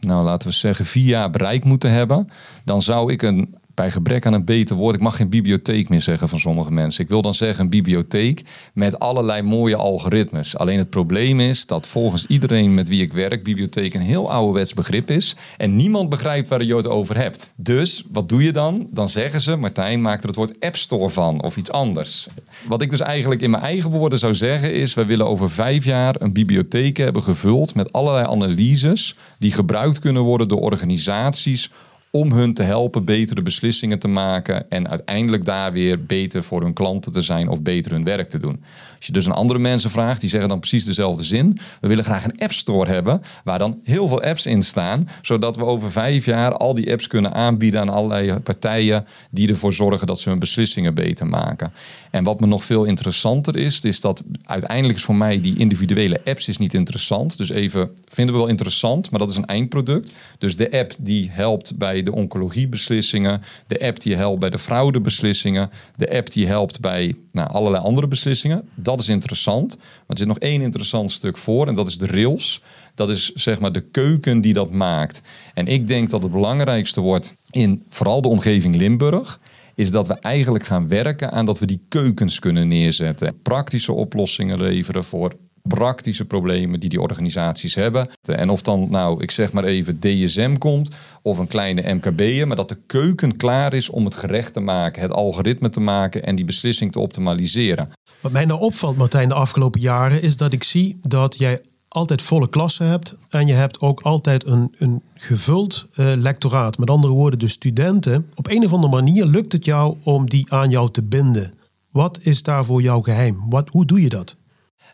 nou 0.01 0.25
laten 0.25 0.49
we 0.49 0.55
zeggen, 0.55 0.85
vier 0.85 1.07
jaar 1.07 1.31
bereikt 1.31 1.65
moeten 1.65 1.91
hebben, 1.91 2.29
dan 2.65 2.83
zou 2.83 3.13
ik 3.13 3.23
een 3.23 3.58
bij 3.79 3.91
gebrek 3.91 4.27
aan 4.27 4.33
een 4.33 4.45
beter 4.45 4.77
woord, 4.77 4.95
ik 4.95 5.01
mag 5.01 5.17
geen 5.17 5.29
bibliotheek 5.29 5.89
meer 5.89 6.01
zeggen 6.01 6.29
van 6.29 6.39
sommige 6.39 6.73
mensen. 6.73 7.03
Ik 7.03 7.09
wil 7.09 7.23
dan 7.23 7.35
zeggen 7.35 7.65
een 7.65 7.71
bibliotheek 7.71 8.43
met 8.75 8.99
allerlei 8.99 9.43
mooie 9.43 9.77
algoritmes. 9.77 10.57
Alleen 10.57 10.79
het 10.79 10.91
probleem 10.91 11.41
is 11.41 11.67
dat 11.67 11.87
volgens 11.87 12.27
iedereen 12.27 12.75
met 12.75 12.89
wie 12.89 13.03
ik 13.03 13.13
werk, 13.13 13.43
bibliotheek 13.43 13.95
een 13.95 14.01
heel 14.01 14.33
ouderwets 14.33 14.75
begrip 14.75 15.11
is. 15.11 15.37
En 15.57 15.77
niemand 15.77 16.09
begrijpt 16.09 16.49
waar 16.49 16.65
je 16.65 16.77
het 16.77 16.87
over 16.87 17.17
hebt. 17.17 17.53
Dus 17.57 18.05
wat 18.13 18.29
doe 18.29 18.43
je 18.43 18.53
dan? 18.53 18.87
Dan 18.91 19.09
zeggen 19.09 19.41
ze, 19.41 19.57
Martijn 19.57 20.03
maakt 20.03 20.23
er 20.23 20.29
het 20.29 20.37
woord 20.37 20.61
App 20.61 20.77
Store 20.77 21.11
van 21.11 21.43
of 21.43 21.57
iets 21.57 21.71
anders. 21.71 22.29
Wat 22.69 22.83
ik 22.83 22.91
dus 22.91 23.01
eigenlijk 23.01 23.41
in 23.41 23.51
mijn 23.51 23.63
eigen 23.63 23.91
woorden 23.91 24.19
zou 24.19 24.35
zeggen 24.35 24.75
is, 24.75 24.95
wij 24.95 25.07
willen 25.07 25.27
over 25.27 25.51
vijf 25.51 25.85
jaar 25.85 26.15
een 26.19 26.33
bibliotheek 26.33 26.97
hebben 26.97 27.23
gevuld 27.23 27.75
met 27.75 27.93
allerlei 27.93 28.27
analyses 28.27 29.17
die 29.39 29.53
gebruikt 29.53 29.99
kunnen 29.99 30.23
worden 30.23 30.49
door 30.49 30.61
organisaties 30.61 31.71
om 32.11 32.33
hun 32.33 32.55
te 32.55 32.63
helpen 32.63 33.05
betere 33.05 33.43
beslissingen 33.43 33.99
te 33.99 34.09
maken 34.09 34.71
en 34.71 34.89
uiteindelijk 34.89 35.45
daar 35.45 35.73
weer 35.73 36.05
beter 36.05 36.43
voor 36.43 36.63
hun 36.63 36.73
klanten 36.73 37.13
te 37.13 37.21
zijn 37.21 37.49
of 37.49 37.63
beter 37.63 37.93
hun 37.93 38.05
werk 38.05 38.29
te 38.29 38.39
doen. 38.39 38.63
Als 38.97 39.07
je 39.07 39.13
dus 39.13 39.27
aan 39.27 39.35
andere 39.35 39.59
mensen 39.59 39.91
vraagt, 39.91 40.21
die 40.21 40.31
zeggen 40.31 40.49
dan 40.49 40.59
precies 40.59 40.85
dezelfde 40.85 41.23
zin. 41.23 41.59
We 41.81 41.89
willen 41.89 42.05
graag 42.05 42.25
een 42.25 42.39
app 42.39 42.53
store 42.53 42.91
hebben 42.91 43.23
waar 43.45 43.59
dan 43.59 43.81
heel 43.85 44.09
veel 44.09 44.23
apps 44.23 44.47
in 44.47 44.63
staan, 44.63 45.09
zodat 45.23 45.57
we 45.57 45.65
over 45.65 45.91
vijf 45.91 46.25
jaar 46.25 46.53
al 46.57 46.75
die 46.75 46.91
apps 46.91 47.07
kunnen 47.07 47.35
aanbieden 47.35 47.81
aan 47.81 47.89
allerlei 47.89 48.39
partijen 48.39 49.07
die 49.31 49.49
ervoor 49.49 49.73
zorgen 49.73 50.07
dat 50.07 50.21
ze 50.21 50.29
hun 50.29 50.39
beslissingen 50.39 50.95
beter 50.95 51.27
maken. 51.27 51.73
En 52.11 52.25
wat 52.25 52.41
me 52.41 52.47
nog 52.47 52.65
veel 52.65 52.85
interessanter 52.85 53.57
is, 53.57 53.85
is 53.85 54.01
dat 54.01 54.23
uiteindelijk 54.45 54.99
is 54.99 55.05
voor 55.05 55.15
mij 55.15 55.41
die 55.41 55.59
individuele 55.59 56.21
apps 56.25 56.49
is 56.49 56.59
niet 56.59 56.75
interessant. 56.75 57.39
Dus 57.39 57.49
even 57.49 57.91
vinden 58.07 58.35
we 58.35 58.41
wel 58.41 58.51
interessant, 58.51 59.11
maar 59.11 59.21
dat 59.21 59.31
is 59.31 59.37
een 59.37 59.47
eindproduct. 59.47 60.15
Dus 60.39 60.57
de 60.57 60.73
app 60.73 60.93
die 60.99 61.31
helpt 61.33 61.77
bij 61.77 61.98
bij 62.03 62.13
de 62.13 62.19
oncologiebeslissingen, 62.19 63.43
de 63.67 63.81
app 63.81 64.01
die 64.01 64.17
helpt 64.17 64.41
bij 64.41 64.51
de 64.51 64.59
fraudebeslissingen, 64.59 65.71
de 65.97 66.17
app 66.17 66.33
die 66.33 66.47
helpt 66.47 66.81
bij 66.81 67.15
nou, 67.33 67.51
allerlei 67.51 67.85
andere 67.85 68.07
beslissingen. 68.07 68.69
Dat 68.75 69.01
is 69.01 69.09
interessant. 69.09 69.77
Maar 69.77 69.87
er 70.07 70.19
zit 70.19 70.27
nog 70.27 70.39
één 70.39 70.61
interessant 70.61 71.11
stuk 71.11 71.37
voor 71.37 71.67
en 71.67 71.75
dat 71.75 71.89
is 71.89 71.99
de 71.99 72.07
rails. 72.07 72.63
Dat 72.95 73.11
is 73.11 73.33
zeg 73.33 73.61
maar 73.61 73.73
de 73.73 73.81
keuken 73.81 74.41
die 74.41 74.53
dat 74.53 74.71
maakt. 74.71 75.23
En 75.55 75.67
ik 75.67 75.87
denk 75.87 76.11
dat 76.11 76.23
het 76.23 76.33
belangrijkste 76.33 77.01
wordt 77.01 77.35
in 77.51 77.83
vooral 77.89 78.23
de 78.23 78.29
omgeving 78.29 78.77
Limburg 78.77 79.39
is 79.75 79.91
dat 79.91 80.07
we 80.07 80.15
eigenlijk 80.15 80.65
gaan 80.65 80.89
werken 80.89 81.33
aan 81.33 81.47
dat 81.47 81.59
we 81.59 81.67
die 81.67 81.81
keukens 81.89 82.39
kunnen 82.39 82.69
neerzetten. 82.69 83.43
Praktische 83.43 83.93
oplossingen 83.93 84.63
leveren 84.63 85.05
voor 85.05 85.33
praktische 85.69 86.25
problemen 86.25 86.81
die 86.81 86.89
die 86.89 87.01
organisaties 87.01 87.75
hebben. 87.75 88.09
En 88.23 88.51
of 88.51 88.63
dan 88.63 88.87
nou, 88.91 89.23
ik 89.23 89.31
zeg 89.31 89.53
maar 89.53 89.65
even 89.65 90.01
DSM 90.01 90.57
komt 90.57 90.91
of 91.23 91.39
een 91.39 91.47
kleine 91.47 91.95
MKB'er, 91.95 92.47
maar 92.47 92.57
dat 92.57 92.69
de 92.69 92.79
keuken 92.87 93.37
klaar 93.37 93.75
is 93.75 93.91
om 93.91 94.05
het 94.05 94.15
gerecht 94.15 94.53
te 94.53 94.61
maken, 94.61 95.03
het 95.03 95.13
algoritme 95.13 95.71
te 95.71 95.81
maken 95.81 96.25
en 96.25 96.35
die 96.35 96.45
beslissing 96.45 96.93
te 96.93 97.01
optimaliseren. 97.01 97.91
Wat 98.21 98.33
mij 98.33 98.45
nou 98.45 98.61
opvalt, 98.61 98.97
Martijn, 98.97 99.29
de 99.29 99.35
afgelopen 99.35 99.81
jaren, 99.81 100.23
is 100.23 100.37
dat 100.37 100.53
ik 100.53 100.65
zie 100.65 100.99
dat 101.01 101.39
jij 101.39 101.61
altijd 101.89 102.23
volle 102.23 102.49
klassen 102.49 102.87
hebt 102.87 103.17
en 103.29 103.47
je 103.47 103.53
hebt 103.53 103.81
ook 103.81 104.01
altijd 104.01 104.47
een, 104.47 104.75
een 104.79 105.03
gevuld 105.15 105.87
uh, 105.97 106.13
lectoraat. 106.17 106.79
Met 106.79 106.91
andere 106.91 107.13
woorden, 107.13 107.39
de 107.39 107.49
studenten, 107.49 108.27
op 108.35 108.49
een 108.49 108.65
of 108.65 108.73
andere 108.73 108.93
manier 108.93 109.27
lukt 109.27 109.53
het 109.53 109.65
jou 109.65 109.97
om 110.03 110.29
die 110.29 110.53
aan 110.53 110.71
jou 110.71 110.91
te 110.91 111.03
binden. 111.03 111.53
Wat 111.91 112.19
is 112.23 112.43
daarvoor 112.43 112.83
jouw 112.83 113.01
geheim? 113.01 113.51
Wat, 113.51 113.69
hoe 113.69 113.85
doe 113.85 114.03
je 114.03 114.09
dat? 114.09 114.37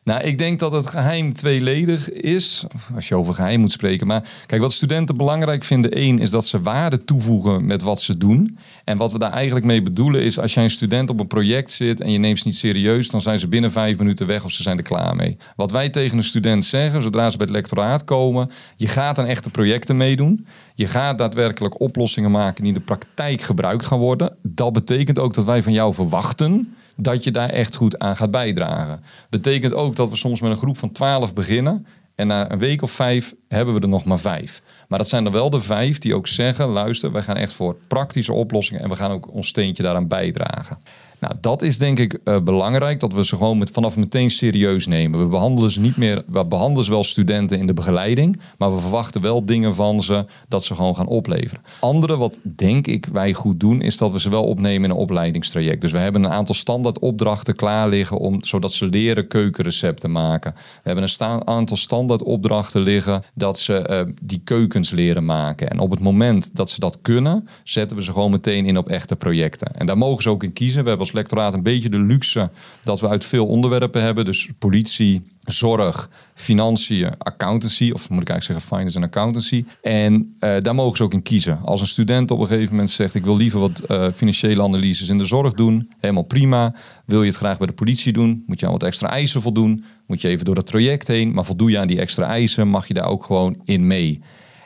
Nou, 0.05 0.23
ik 0.23 0.39
denk 0.39 0.59
dat 0.59 0.73
het 0.73 0.87
geheim 0.87 1.33
tweeledig 1.33 2.11
is. 2.11 2.65
Als 2.95 3.09
je 3.09 3.15
over 3.15 3.35
geheim 3.35 3.61
moet 3.61 3.73
spreken. 3.73 4.07
Maar 4.07 4.29
kijk, 4.47 4.61
wat 4.61 4.73
studenten 4.73 5.17
belangrijk 5.17 5.65
vinden, 5.65 5.91
één, 5.93 6.19
is 6.19 6.31
dat 6.31 6.47
ze 6.47 6.61
waarde 6.61 7.05
toevoegen 7.05 7.67
met 7.67 7.83
wat 7.83 8.01
ze 8.01 8.17
doen. 8.17 8.59
En 8.85 8.97
wat 8.97 9.13
we 9.13 9.19
daar 9.19 9.33
eigenlijk 9.33 9.67
mee 9.67 9.83
bedoelen 9.83 10.23
is, 10.23 10.39
als 10.39 10.55
jij 10.55 10.65
een 10.65 10.71
student 10.71 11.11
op 11.11 11.21
een 11.21 11.27
project 11.27 11.71
zit 11.71 12.01
en 12.01 12.11
je 12.11 12.19
neemt 12.19 12.39
ze 12.39 12.47
niet 12.47 12.57
serieus, 12.57 13.11
dan 13.11 13.21
zijn 13.21 13.39
ze 13.39 13.49
binnen 13.49 13.73
vijf 13.73 13.99
minuten 13.99 14.27
weg 14.27 14.45
of 14.45 14.51
ze 14.51 14.63
zijn 14.63 14.77
er 14.77 14.83
klaar 14.83 15.17
mee. 15.17 15.37
Wat 15.57 15.71
wij 15.71 15.89
tegen 15.89 16.19
een 16.19 16.25
student 16.25 16.65
zeggen, 16.65 17.03
zodra 17.03 17.31
ze 17.31 17.37
bij 17.37 17.47
het 17.47 17.55
lectoraat 17.55 18.05
komen, 18.05 18.51
je 18.77 18.89
gaat 18.89 19.19
aan 19.19 19.27
echte 19.27 19.51
projecten 19.51 19.97
meedoen. 19.97 20.47
Je 20.75 20.87
gaat 20.87 21.19
daadwerkelijk 21.19 21.81
oplossingen 21.81 22.31
maken 22.31 22.63
die 22.63 22.73
in 22.73 22.79
de 22.79 22.85
praktijk 22.85 23.41
gebruikt 23.41 23.87
gaan 23.87 23.99
worden. 23.99 24.37
Dat 24.43 24.73
betekent 24.73 25.19
ook 25.19 25.35
dat 25.35 25.45
wij 25.45 25.63
van 25.63 25.73
jou 25.73 25.95
verwachten 25.95 26.75
dat 26.97 27.25
je 27.25 27.31
daar 27.31 27.51
echt 27.51 27.75
goed 27.75 27.99
aan 27.99 28.17
gaat 28.17 28.31
bijdragen. 28.31 29.03
Betekent 29.31 29.75
ook 29.75 29.97
dat 29.97 30.09
we 30.09 30.17
soms 30.17 30.41
met 30.41 30.51
een 30.51 30.57
groep 30.57 30.79
van 30.79 30.93
12 30.93 31.35
beginnen. 31.35 31.87
En 32.15 32.27
na 32.27 32.51
een 32.51 32.59
week 32.59 32.83
of 32.83 32.91
vijf 32.91 33.35
hebben 33.49 33.75
we 33.75 33.81
er 33.81 33.89
nog 33.89 34.05
maar 34.05 34.19
vijf. 34.19 34.63
Maar 34.89 34.99
dat 34.99 35.09
zijn 35.09 35.25
er 35.25 35.33
wel 35.33 35.51
de 35.51 35.61
vijf 35.61 35.99
die 35.99 36.15
ook 36.15 36.27
zeggen: 36.27 36.67
luister, 36.67 37.13
wij 37.13 37.23
gaan 37.23 37.37
echt 37.37 37.53
voor 37.53 37.77
praktische 37.89 38.33
oplossingen 38.33 38.83
en 38.83 38.89
we 38.89 38.97
gaan 38.97 39.11
ook 39.11 39.33
ons 39.33 39.49
steentje 39.49 39.83
daaraan 39.83 40.09
bijdragen. 40.09 40.79
Nou, 41.25 41.37
dat 41.41 41.63
is 41.63 41.79
denk 41.79 41.99
ik 41.99 42.19
uh, 42.25 42.41
belangrijk, 42.41 43.01
dat 43.01 43.13
we 43.13 43.25
ze 43.25 43.37
gewoon 43.37 43.59
met, 43.59 43.71
vanaf 43.71 43.97
meteen 43.97 44.31
serieus 44.31 44.87
nemen. 44.87 45.21
We 45.21 45.27
behandelen 45.27 45.71
ze 45.71 45.81
niet 45.81 45.97
meer, 45.97 46.23
we 46.27 46.45
behandelen 46.45 46.85
ze 46.85 46.91
wel 46.91 47.05
studenten 47.05 47.59
in 47.59 47.67
de 47.67 47.75
begeleiding, 47.75 48.41
maar 48.59 48.75
we 48.75 48.81
verwachten 48.81 49.21
wel 49.21 49.45
dingen 49.45 49.75
van 49.75 50.03
ze 50.03 50.25
dat 50.49 50.65
ze 50.65 50.75
gewoon 50.75 50.97
gaan 50.97 51.07
opleveren. 51.07 51.65
Andere 51.81 52.17
wat 52.17 52.41
denk 52.57 52.87
ik 52.87 53.07
wij 53.13 53.33
goed 53.33 53.61
doen, 53.61 53.81
is 53.81 53.97
dat 53.97 54.13
we 54.13 54.21
ze 54.21 54.31
wel 54.31 54.45
opnemen 54.45 54.85
in 54.85 54.91
een 54.91 55.03
opleidingstraject. 55.03 55.81
Dus 55.81 55.93
we 55.93 55.99
hebben 55.99 56.25
een 56.25 56.31
aantal 56.31 56.55
standaard 56.55 56.99
opdrachten 56.99 57.57
klaar 57.57 57.89
liggen, 57.89 58.19
om, 58.19 58.45
zodat 58.45 58.73
ze 58.73 58.87
leren 58.87 59.29
keukenrecepten 59.29 60.13
maken. 60.13 60.55
We 60.55 60.91
hebben 60.91 61.05
een 61.19 61.47
aantal 61.47 61.77
standaard 61.77 62.23
opdrachten 62.23 62.81
liggen 62.81 63.23
dat 63.35 63.59
ze 63.59 64.05
uh, 64.07 64.13
die 64.23 64.41
keukens 64.45 64.91
leren 64.91 65.25
maken. 65.25 65.71
En 65.71 65.79
op 65.79 65.91
het 65.91 66.01
moment 66.01 66.57
dat 66.57 66.71
ze 66.71 66.81
dat 66.81 66.99
kunnen, 67.03 67.49
zetten 67.63 67.97
we 67.97 68.03
ze 68.03 68.13
gewoon 68.13 68.31
meteen 68.31 68.67
in 68.67 68.79
op 68.79 68.89
echte 68.89 69.17
projecten. 69.17 69.77
En 69.77 69.87
daar 69.87 69.99
mogen 69.99 70.23
ze 70.23 70.31
ook 70.31 70.43
in 70.43 70.53
kiezen. 70.53 70.83
We 70.83 70.89
hebben 70.89 71.07
als 71.07 71.14
lectoraat 71.15 71.55
een 71.55 71.63
beetje 71.63 71.89
de 71.89 71.99
luxe 71.99 72.51
dat 72.83 73.01
we 73.01 73.09
uit 73.09 73.25
veel 73.25 73.47
onderwerpen 73.47 74.03
hebben. 74.03 74.25
Dus 74.25 74.49
politie, 74.59 75.23
zorg, 75.45 76.11
financiën, 76.35 77.19
accountancy, 77.19 77.91
of 77.93 78.11
moet 78.11 78.23
ik 78.23 78.29
eigenlijk 78.29 78.61
zeggen 78.61 78.77
finance 78.77 78.97
en 78.97 79.05
accountancy. 79.05 79.65
En 79.83 80.37
uh, 80.41 80.57
daar 80.63 80.75
mogen 80.75 80.97
ze 80.97 81.03
ook 81.03 81.13
in 81.13 81.23
kiezen. 81.23 81.59
Als 81.65 81.81
een 81.81 81.87
student 81.87 82.31
op 82.31 82.41
een 82.41 82.47
gegeven 82.47 82.71
moment 82.71 82.91
zegt: 82.91 83.15
Ik 83.15 83.25
wil 83.25 83.37
liever 83.37 83.61
wat 83.61 83.83
uh, 83.89 84.07
financiële 84.15 84.63
analyses 84.63 85.09
in 85.09 85.19
de 85.19 85.25
zorg 85.25 85.53
doen, 85.53 85.91
helemaal 86.01 86.23
prima. 86.23 86.75
Wil 87.05 87.23
je 87.23 87.29
het 87.29 87.37
graag 87.37 87.59
bij 87.59 87.67
de 87.67 87.73
politie 87.73 88.13
doen? 88.13 88.45
Moet 88.47 88.61
je 88.61 88.67
aan 88.67 88.73
wat 88.73 88.83
extra 88.83 89.09
eisen 89.09 89.41
voldoen? 89.41 89.85
Moet 90.07 90.21
je 90.21 90.29
even 90.29 90.45
door 90.45 90.55
dat 90.55 90.67
traject 90.67 91.09
heen? 91.09 91.33
Maar 91.33 91.45
voldoe 91.45 91.71
je 91.71 91.79
aan 91.79 91.87
die 91.87 92.01
extra 92.01 92.27
eisen, 92.27 92.69
mag 92.69 92.89
je 92.89 92.95
daar 92.95 93.09
ook 93.09 93.25
gewoon 93.25 93.57
in 93.65 93.87
mee. 93.87 94.21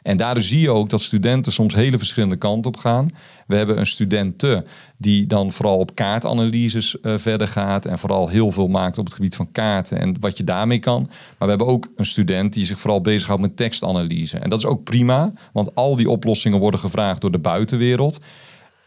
En 0.09 0.17
daardoor 0.17 0.43
zie 0.43 0.61
je 0.61 0.71
ook 0.71 0.91
dat 0.91 1.01
studenten 1.01 1.53
soms 1.53 1.75
hele 1.75 1.99
verschillende 1.99 2.37
kanten 2.37 2.71
op 2.71 2.77
gaan. 2.77 3.11
We 3.47 3.57
hebben 3.57 3.79
een 3.79 3.87
studenten 3.87 4.65
die 4.97 5.27
dan 5.27 5.53
vooral 5.53 5.79
op 5.79 5.95
kaartanalyses 5.95 6.97
uh, 7.03 7.13
verder 7.17 7.49
gaat 7.49 7.87
en 7.87 7.99
vooral 7.99 8.29
heel 8.29 8.51
veel 8.51 8.69
maakt 8.69 8.99
op 8.99 9.05
het 9.05 9.15
gebied 9.15 9.37
van 9.37 9.53
kaarten 9.53 10.01
en 10.01 10.17
wat 10.21 10.37
je 10.37 10.45
daarmee 10.45 10.79
kan. 10.79 11.03
Maar 11.09 11.37
we 11.39 11.49
hebben 11.49 11.67
ook 11.67 11.89
een 11.97 12.07
student 12.07 12.53
die 12.53 12.65
zich 12.65 12.79
vooral 12.79 13.01
bezighoudt 13.01 13.43
met 13.43 13.57
tekstanalyse. 13.57 14.39
En 14.39 14.51
dat 14.51 14.59
is 14.59 14.67
ook 14.67 14.85
prima, 14.85 15.33
want 15.53 15.75
al 15.75 15.97
die 15.97 16.11
oplossingen 16.11 16.59
worden 16.59 16.81
gevraagd 16.81 17.21
door 17.21 17.31
de 17.31 17.39
buitenwereld. 17.39 18.21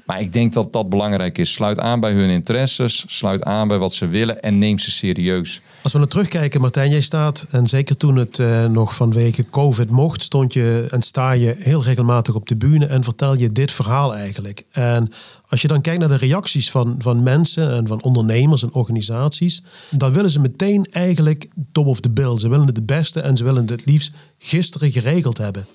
Maar 0.05 0.21
ik 0.21 0.33
denk 0.33 0.53
dat 0.53 0.73
dat 0.73 0.89
belangrijk 0.89 1.37
is. 1.37 1.53
Sluit 1.53 1.79
aan 1.79 1.99
bij 1.99 2.13
hun 2.13 2.29
interesses, 2.29 3.03
sluit 3.07 3.43
aan 3.43 3.67
bij 3.67 3.77
wat 3.77 3.93
ze 3.93 4.07
willen 4.07 4.41
en 4.41 4.57
neem 4.57 4.79
ze 4.79 4.91
serieus. 4.91 5.61
Als 5.83 5.93
we 5.93 5.99
naar 5.99 6.07
terugkijken, 6.07 6.61
Martijn, 6.61 6.91
jij 6.91 7.01
staat, 7.01 7.47
en 7.51 7.67
zeker 7.67 7.97
toen 7.97 8.15
het 8.15 8.37
uh, 8.37 8.65
nog 8.65 8.95
vanwege 8.95 9.49
COVID 9.49 9.89
mocht, 9.89 10.23
stond 10.23 10.53
je 10.53 10.87
en 10.89 11.01
sta 11.01 11.31
je 11.31 11.55
heel 11.59 11.83
regelmatig 11.83 12.35
op 12.35 12.47
de 12.47 12.55
bühne 12.55 12.85
en 12.85 13.03
vertel 13.03 13.37
je 13.37 13.51
dit 13.51 13.71
verhaal 13.71 14.15
eigenlijk. 14.15 14.65
En 14.71 15.11
als 15.47 15.61
je 15.61 15.67
dan 15.67 15.81
kijkt 15.81 15.99
naar 15.99 16.09
de 16.09 16.15
reacties 16.15 16.71
van, 16.71 16.95
van 16.97 17.23
mensen 17.23 17.71
en 17.71 17.87
van 17.87 18.01
ondernemers 18.01 18.63
en 18.63 18.73
organisaties, 18.73 19.63
dan 19.89 20.13
willen 20.13 20.31
ze 20.31 20.39
meteen 20.39 20.85
eigenlijk 20.91 21.47
top 21.71 21.87
of 21.87 21.99
the 21.99 22.09
bill. 22.09 22.37
Ze 22.37 22.49
willen 22.49 22.67
het 22.67 22.79
het 22.81 22.85
beste 22.85 23.21
en 23.21 23.37
ze 23.37 23.43
willen 23.43 23.69
het 23.69 23.85
liefst 23.85 24.11
gisteren 24.37 24.91
geregeld 24.91 25.37
hebben. 25.37 25.65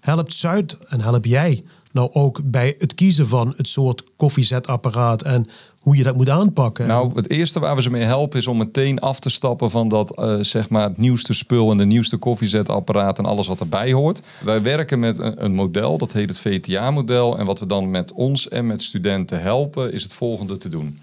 Helpt 0.00 0.34
Zuid 0.34 0.76
en 0.88 1.00
help 1.00 1.24
jij 1.24 1.62
nou 1.92 2.10
ook 2.12 2.40
bij 2.44 2.74
het 2.78 2.94
kiezen 2.94 3.28
van 3.28 3.54
het 3.56 3.68
soort 3.68 4.04
koffiezetapparaat 4.16 5.22
en 5.22 5.48
hoe 5.80 5.96
je 5.96 6.02
dat 6.02 6.16
moet 6.16 6.28
aanpakken? 6.28 6.86
Nou, 6.86 7.12
het 7.14 7.30
eerste 7.30 7.60
waar 7.60 7.76
we 7.76 7.82
ze 7.82 7.90
mee 7.90 8.02
helpen 8.02 8.38
is 8.38 8.46
om 8.46 8.56
meteen 8.56 8.98
af 8.98 9.20
te 9.20 9.30
stappen 9.30 9.70
van 9.70 9.88
dat 9.88 10.18
uh, 10.18 10.36
zeg 10.40 10.68
maar 10.68 10.88
het 10.88 10.98
nieuwste 10.98 11.34
spul 11.34 11.70
en 11.70 11.76
de 11.76 11.86
nieuwste 11.86 12.16
koffiezetapparaat 12.16 13.18
en 13.18 13.24
alles 13.24 13.46
wat 13.46 13.60
erbij 13.60 13.92
hoort. 13.92 14.22
Wij 14.44 14.62
werken 14.62 14.98
met 14.98 15.18
een, 15.18 15.44
een 15.44 15.54
model, 15.54 15.98
dat 15.98 16.12
heet 16.12 16.28
het 16.28 16.40
VTA-model. 16.40 17.38
En 17.38 17.46
wat 17.46 17.58
we 17.58 17.66
dan 17.66 17.90
met 17.90 18.12
ons 18.12 18.48
en 18.48 18.66
met 18.66 18.82
studenten 18.82 19.42
helpen, 19.42 19.92
is 19.92 20.02
het 20.02 20.14
volgende 20.14 20.56
te 20.56 20.68
doen 20.68 20.98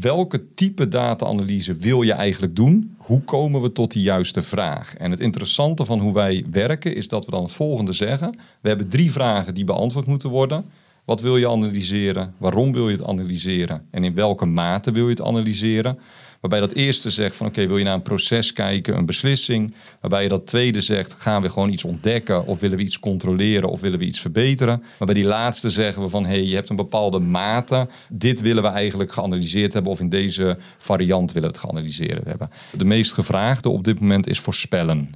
welke 0.00 0.54
type 0.54 0.88
data-analyse 0.88 1.74
wil 1.74 2.02
je 2.02 2.12
eigenlijk 2.12 2.56
doen? 2.56 2.94
Hoe 2.96 3.20
komen 3.20 3.62
we 3.62 3.72
tot 3.72 3.92
die 3.92 4.02
juiste 4.02 4.42
vraag? 4.42 4.96
En 4.96 5.10
het 5.10 5.20
interessante 5.20 5.84
van 5.84 5.98
hoe 5.98 6.14
wij 6.14 6.44
werken 6.50 6.94
is 6.94 7.08
dat 7.08 7.24
we 7.24 7.30
dan 7.30 7.42
het 7.42 7.52
volgende 7.52 7.92
zeggen. 7.92 8.38
We 8.60 8.68
hebben 8.68 8.88
drie 8.88 9.12
vragen 9.12 9.54
die 9.54 9.64
beantwoord 9.64 10.06
moeten 10.06 10.30
worden. 10.30 10.64
Wat 11.06 11.20
wil 11.20 11.36
je 11.36 11.48
analyseren? 11.48 12.34
Waarom 12.38 12.72
wil 12.72 12.88
je 12.88 12.96
het 12.96 13.06
analyseren? 13.06 13.86
En 13.90 14.04
in 14.04 14.14
welke 14.14 14.46
mate 14.46 14.90
wil 14.90 15.04
je 15.04 15.10
het 15.10 15.22
analyseren? 15.22 15.98
Waarbij 16.40 16.60
dat 16.60 16.72
eerste 16.72 17.10
zegt 17.10 17.36
van 17.36 17.46
oké, 17.46 17.66
wil 17.66 17.78
je 17.78 17.84
naar 17.84 17.94
een 17.94 18.02
proces 18.02 18.52
kijken, 18.52 18.96
een 18.96 19.06
beslissing. 19.06 19.74
Waarbij 20.00 20.22
je 20.22 20.28
dat 20.28 20.46
tweede 20.46 20.80
zegt, 20.80 21.12
gaan 21.12 21.42
we 21.42 21.50
gewoon 21.50 21.70
iets 21.70 21.84
ontdekken 21.84 22.46
of 22.46 22.60
willen 22.60 22.76
we 22.76 22.82
iets 22.82 22.98
controleren 22.98 23.68
of 23.68 23.80
willen 23.80 23.98
we 23.98 24.04
iets 24.04 24.20
verbeteren. 24.20 24.78
Maar 24.78 25.06
bij 25.06 25.14
die 25.14 25.26
laatste 25.26 25.70
zeggen 25.70 26.02
we 26.02 26.08
van 26.08 26.24
hé, 26.24 26.30
hey, 26.30 26.44
je 26.44 26.54
hebt 26.54 26.70
een 26.70 26.76
bepaalde 26.76 27.18
mate. 27.18 27.88
Dit 28.08 28.40
willen 28.40 28.62
we 28.62 28.68
eigenlijk 28.68 29.12
geanalyseerd 29.12 29.72
hebben 29.72 29.92
of 29.92 30.00
in 30.00 30.08
deze 30.08 30.58
variant 30.78 31.32
willen 31.32 31.48
we 31.48 31.54
het 31.54 31.64
geanalyseerd 31.64 32.24
hebben. 32.24 32.50
De 32.76 32.84
meest 32.84 33.12
gevraagde 33.12 33.68
op 33.68 33.84
dit 33.84 34.00
moment 34.00 34.28
is 34.28 34.40
voorspellen 34.40 35.10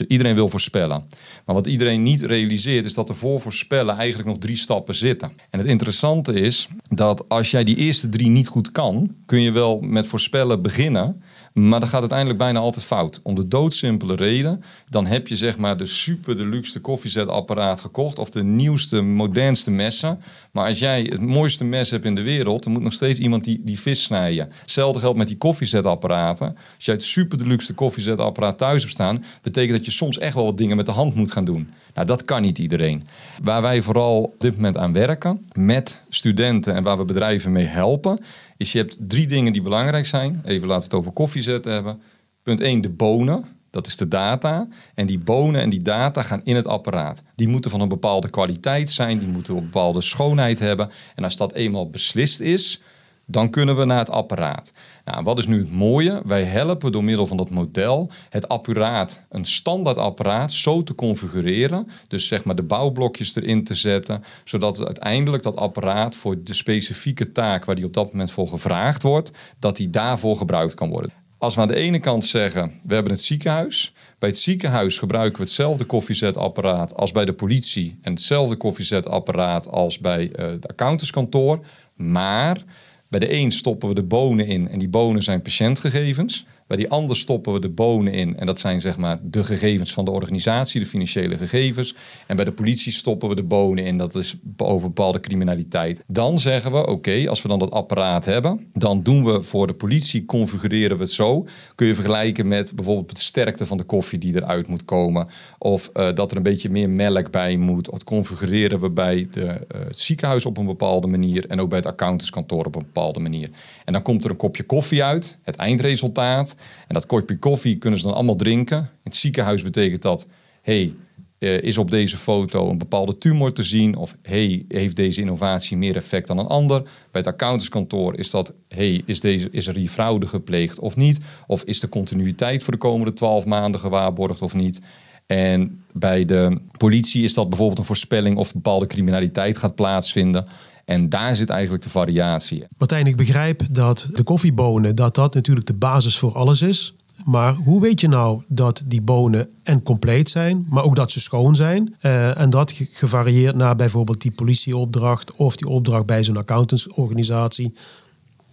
iedereen 0.00 0.34
wil 0.34 0.48
voorspellen. 0.48 1.04
Maar 1.46 1.54
wat 1.54 1.66
iedereen 1.66 2.02
niet 2.02 2.22
realiseert 2.22 2.84
is 2.84 2.94
dat 2.94 3.08
er 3.08 3.14
voor 3.14 3.40
voorspellen 3.40 3.96
eigenlijk 3.96 4.28
nog 4.28 4.38
drie 4.38 4.56
stappen 4.56 4.94
zitten. 4.94 5.32
En 5.50 5.58
het 5.58 5.68
interessante 5.68 6.32
is 6.32 6.68
dat 6.88 7.28
als 7.28 7.50
jij 7.50 7.64
die 7.64 7.76
eerste 7.76 8.08
drie 8.08 8.28
niet 8.28 8.48
goed 8.48 8.72
kan, 8.72 9.14
kun 9.26 9.40
je 9.40 9.52
wel 9.52 9.80
met 9.80 10.06
voorspellen 10.06 10.62
beginnen. 10.62 11.22
Maar 11.52 11.80
dan 11.80 11.88
gaat 11.88 12.00
uiteindelijk 12.00 12.38
bijna 12.38 12.58
altijd 12.58 12.84
fout. 12.84 13.20
Om 13.22 13.34
de 13.34 13.48
doodsimpele 13.48 14.14
reden. 14.14 14.62
Dan 14.88 15.06
heb 15.06 15.28
je 15.28 15.36
zeg 15.36 15.58
maar 15.58 15.76
de 15.76 15.86
super 15.86 16.36
deluxe 16.36 16.80
koffiezetapparaat 16.80 17.80
gekocht. 17.80 18.18
Of 18.18 18.30
de 18.30 18.44
nieuwste, 18.44 19.00
modernste 19.00 19.70
messen. 19.70 20.20
Maar 20.52 20.66
als 20.66 20.78
jij 20.78 21.02
het 21.02 21.20
mooiste 21.20 21.64
mes 21.64 21.90
hebt 21.90 22.04
in 22.04 22.14
de 22.14 22.22
wereld. 22.22 22.62
Dan 22.62 22.72
moet 22.72 22.82
nog 22.82 22.92
steeds 22.92 23.18
iemand 23.18 23.44
die, 23.44 23.60
die 23.64 23.80
vis 23.80 24.02
snijden. 24.02 24.48
Hetzelfde 24.60 25.00
geldt 25.00 25.18
met 25.18 25.26
die 25.26 25.36
koffiezetapparaten. 25.36 26.56
Als 26.74 26.84
jij 26.84 26.94
het 26.94 27.04
super 27.04 27.38
deluxe 27.38 27.74
koffiezetapparaat 27.74 28.58
thuis 28.58 28.80
hebt 28.80 28.94
staan. 28.94 29.24
Betekent 29.42 29.76
dat 29.76 29.84
je 29.84 29.90
soms 29.90 30.18
echt 30.18 30.34
wel 30.34 30.44
wat 30.44 30.58
dingen 30.58 30.76
met 30.76 30.86
de 30.86 30.92
hand 30.92 31.14
moet 31.14 31.32
gaan 31.32 31.44
doen. 31.44 31.70
Nou, 31.94 32.06
dat 32.06 32.24
kan 32.24 32.42
niet 32.42 32.58
iedereen. 32.58 33.06
Waar 33.42 33.62
wij 33.62 33.82
vooral 33.82 34.22
op 34.22 34.34
dit 34.40 34.56
moment 34.56 34.76
aan 34.76 34.92
werken 34.92 35.46
met 35.52 36.00
studenten 36.08 36.74
en 36.74 36.82
waar 36.82 36.98
we 36.98 37.04
bedrijven 37.04 37.52
mee 37.52 37.66
helpen, 37.66 38.18
is 38.56 38.72
je 38.72 38.78
hebt 38.78 38.98
drie 39.00 39.26
dingen 39.26 39.52
die 39.52 39.62
belangrijk 39.62 40.06
zijn. 40.06 40.42
Even 40.44 40.68
laten 40.68 40.82
we 40.82 40.84
het 40.84 40.94
over 40.94 41.12
koffiezet 41.12 41.64
hebben. 41.64 42.00
Punt 42.42 42.60
1, 42.60 42.80
de 42.80 42.90
bonen. 42.90 43.44
Dat 43.70 43.86
is 43.86 43.96
de 43.96 44.08
data. 44.08 44.68
En 44.94 45.06
die 45.06 45.18
bonen 45.18 45.60
en 45.60 45.70
die 45.70 45.82
data 45.82 46.22
gaan 46.22 46.40
in 46.44 46.56
het 46.56 46.66
apparaat. 46.66 47.22
Die 47.34 47.48
moeten 47.48 47.70
van 47.70 47.80
een 47.80 47.88
bepaalde 47.88 48.30
kwaliteit 48.30 48.90
zijn, 48.90 49.18
die 49.18 49.28
moeten 49.28 49.56
een 49.56 49.62
bepaalde 49.62 50.00
schoonheid 50.00 50.58
hebben. 50.58 50.90
En 51.14 51.24
als 51.24 51.36
dat 51.36 51.52
eenmaal 51.52 51.90
beslist 51.90 52.40
is, 52.40 52.80
dan 53.26 53.50
kunnen 53.50 53.76
we 53.76 53.84
naar 53.84 53.98
het 53.98 54.10
apparaat. 54.10 54.72
Nou, 55.04 55.24
wat 55.24 55.38
is 55.38 55.46
nu 55.46 55.58
het 55.58 55.72
mooie? 55.72 56.22
Wij 56.24 56.44
helpen 56.44 56.92
door 56.92 57.04
middel 57.04 57.26
van 57.26 57.36
dat 57.36 57.50
model 57.50 58.10
het 58.28 58.48
apparaat, 58.48 59.26
een 59.30 59.44
standaard 59.44 59.98
apparaat, 59.98 60.52
zo 60.52 60.82
te 60.82 60.94
configureren. 60.94 61.88
Dus 62.08 62.28
zeg 62.28 62.44
maar 62.44 62.54
de 62.54 62.62
bouwblokjes 62.62 63.36
erin 63.36 63.64
te 63.64 63.74
zetten, 63.74 64.24
zodat 64.44 64.84
uiteindelijk 64.84 65.42
dat 65.42 65.56
apparaat 65.56 66.14
voor 66.14 66.42
de 66.42 66.54
specifieke 66.54 67.32
taak 67.32 67.64
waar 67.64 67.74
die 67.74 67.84
op 67.84 67.94
dat 67.94 68.12
moment 68.12 68.30
voor 68.30 68.48
gevraagd 68.48 69.02
wordt, 69.02 69.32
dat 69.58 69.76
die 69.76 69.90
daarvoor 69.90 70.36
gebruikt 70.36 70.74
kan 70.74 70.88
worden. 70.88 71.12
Als 71.42 71.54
we 71.54 71.60
aan 71.60 71.68
de 71.68 71.74
ene 71.74 71.98
kant 71.98 72.24
zeggen, 72.24 72.72
we 72.82 72.94
hebben 72.94 73.12
het 73.12 73.22
ziekenhuis. 73.22 73.92
Bij 74.18 74.28
het 74.28 74.38
ziekenhuis 74.38 74.98
gebruiken 74.98 75.36
we 75.36 75.44
hetzelfde 75.44 75.84
koffiezetapparaat 75.84 76.94
als 76.94 77.12
bij 77.12 77.24
de 77.24 77.32
politie. 77.32 77.98
En 78.02 78.12
hetzelfde 78.12 78.56
koffiezetapparaat 78.56 79.68
als 79.68 79.98
bij 79.98 80.22
uh, 80.24 80.30
de 80.36 80.68
accountantskantoor. 80.68 81.60
Maar 81.96 82.64
bij 83.12 83.20
de 83.20 83.32
een 83.32 83.52
stoppen 83.52 83.88
we 83.88 83.94
de 83.94 84.02
bonen 84.02 84.46
in 84.46 84.68
en 84.68 84.78
die 84.78 84.88
bonen 84.88 85.22
zijn 85.22 85.42
patiëntgegevens. 85.42 86.46
Bij 86.72 86.80
die 86.80 86.90
ander 86.90 87.16
stoppen 87.16 87.52
we 87.52 87.60
de 87.60 87.68
bonen 87.68 88.12
in 88.12 88.36
en 88.36 88.46
dat 88.46 88.60
zijn 88.60 88.80
zeg 88.80 88.96
maar 88.96 89.18
de 89.22 89.44
gegevens 89.44 89.92
van 89.92 90.04
de 90.04 90.10
organisatie, 90.10 90.80
de 90.80 90.86
financiële 90.86 91.36
gegevens. 91.36 91.94
En 92.26 92.36
bij 92.36 92.44
de 92.44 92.52
politie 92.52 92.92
stoppen 92.92 93.28
we 93.28 93.34
de 93.34 93.42
bonen 93.42 93.84
in, 93.84 93.98
dat 93.98 94.14
is 94.14 94.36
over 94.56 94.86
bepaalde 94.86 95.20
criminaliteit. 95.20 96.02
Dan 96.06 96.38
zeggen 96.38 96.72
we, 96.72 96.86
oké, 96.86 97.28
als 97.28 97.42
we 97.42 97.48
dan 97.48 97.58
dat 97.58 97.70
apparaat 97.70 98.24
hebben, 98.24 98.66
dan 98.72 99.02
doen 99.02 99.24
we 99.24 99.42
voor 99.42 99.66
de 99.66 99.74
politie, 99.74 100.24
configureren 100.24 100.96
we 100.96 101.02
het 101.02 101.12
zo. 101.12 101.46
Kun 101.74 101.86
je 101.86 101.94
vergelijken 101.94 102.48
met 102.48 102.72
bijvoorbeeld 102.74 103.16
de 103.16 103.22
sterkte 103.22 103.66
van 103.66 103.76
de 103.76 103.84
koffie 103.84 104.18
die 104.18 104.34
eruit 104.36 104.66
moet 104.66 104.84
komen. 104.84 105.28
Of 105.58 105.90
uh, 105.94 106.08
dat 106.14 106.30
er 106.30 106.36
een 106.36 106.42
beetje 106.42 106.70
meer 106.70 106.90
melk 106.90 107.30
bij 107.30 107.56
moet. 107.56 107.90
Of 107.90 108.04
configureren 108.04 108.80
we 108.80 108.90
bij 108.90 109.28
de, 109.30 109.40
uh, 109.40 109.54
het 109.68 110.00
ziekenhuis 110.00 110.46
op 110.46 110.58
een 110.58 110.66
bepaalde 110.66 111.06
manier 111.06 111.46
en 111.48 111.60
ook 111.60 111.68
bij 111.68 111.78
het 111.78 111.86
accountantskantoor 111.86 112.64
op 112.64 112.74
een 112.74 112.84
bepaalde 112.84 113.20
manier. 113.20 113.50
En 113.84 113.92
dan 113.92 114.02
komt 114.02 114.24
er 114.24 114.30
een 114.30 114.36
kopje 114.36 114.62
koffie 114.62 115.04
uit, 115.04 115.36
het 115.42 115.56
eindresultaat. 115.56 116.56
En 116.88 116.94
dat 116.94 117.06
kopje 117.06 117.38
koffie 117.38 117.76
kunnen 117.76 117.98
ze 117.98 118.06
dan 118.06 118.14
allemaal 118.14 118.36
drinken. 118.36 118.78
In 118.78 118.86
het 119.02 119.16
ziekenhuis 119.16 119.62
betekent 119.62 120.02
dat, 120.02 120.28
hey, 120.62 120.92
uh, 121.38 121.62
is 121.62 121.78
op 121.78 121.90
deze 121.90 122.16
foto 122.16 122.70
een 122.70 122.78
bepaalde 122.78 123.18
tumor 123.18 123.52
te 123.52 123.62
zien? 123.62 123.96
Of 123.96 124.16
hey, 124.22 124.64
heeft 124.68 124.96
deze 124.96 125.20
innovatie 125.20 125.76
meer 125.76 125.96
effect 125.96 126.26
dan 126.26 126.38
een 126.38 126.46
ander? 126.46 126.82
Bij 126.82 126.90
het 127.10 127.26
accountantskantoor 127.26 128.18
is 128.18 128.30
dat, 128.30 128.54
hey, 128.68 129.02
is, 129.06 129.20
deze, 129.20 129.48
is 129.50 129.66
er 129.66 129.76
hier 129.76 129.88
fraude 129.88 130.26
gepleegd 130.26 130.78
of 130.78 130.96
niet? 130.96 131.20
Of 131.46 131.62
is 131.62 131.80
de 131.80 131.88
continuïteit 131.88 132.62
voor 132.62 132.72
de 132.72 132.78
komende 132.78 133.12
twaalf 133.12 133.44
maanden 133.44 133.80
gewaarborgd 133.80 134.42
of 134.42 134.54
niet? 134.54 134.80
En 135.26 135.84
bij 135.92 136.24
de 136.24 136.58
politie 136.76 137.24
is 137.24 137.34
dat 137.34 137.48
bijvoorbeeld 137.48 137.78
een 137.78 137.84
voorspelling 137.84 138.36
of 138.36 138.52
bepaalde 138.52 138.86
criminaliteit 138.86 139.56
gaat 139.56 139.74
plaatsvinden. 139.74 140.46
En 140.92 141.08
daar 141.08 141.36
zit 141.36 141.50
eigenlijk 141.50 141.82
de 141.82 141.90
variatie. 141.90 142.64
Martijn, 142.78 143.06
ik 143.06 143.16
begrijp 143.16 143.62
dat 143.70 144.08
de 144.12 144.22
koffiebonen, 144.22 144.94
dat 144.94 145.14
dat 145.14 145.34
natuurlijk 145.34 145.66
de 145.66 145.74
basis 145.74 146.18
voor 146.18 146.34
alles 146.34 146.62
is. 146.62 146.94
Maar 147.24 147.54
hoe 147.54 147.80
weet 147.80 148.00
je 148.00 148.08
nou 148.08 148.42
dat 148.48 148.82
die 148.84 149.02
bonen 149.02 149.48
en 149.62 149.82
compleet 149.82 150.30
zijn, 150.30 150.66
maar 150.68 150.84
ook 150.84 150.96
dat 150.96 151.10
ze 151.10 151.20
schoon 151.20 151.56
zijn? 151.56 151.94
Uh, 152.02 152.40
en 152.40 152.50
dat 152.50 152.74
gevarieerd 152.90 153.56
naar 153.56 153.76
bijvoorbeeld 153.76 154.20
die 154.20 154.30
politieopdracht 154.30 155.34
of 155.34 155.56
die 155.56 155.68
opdracht 155.68 156.06
bij 156.06 156.24
zo'n 156.24 156.36
accountantsorganisatie. 156.36 157.74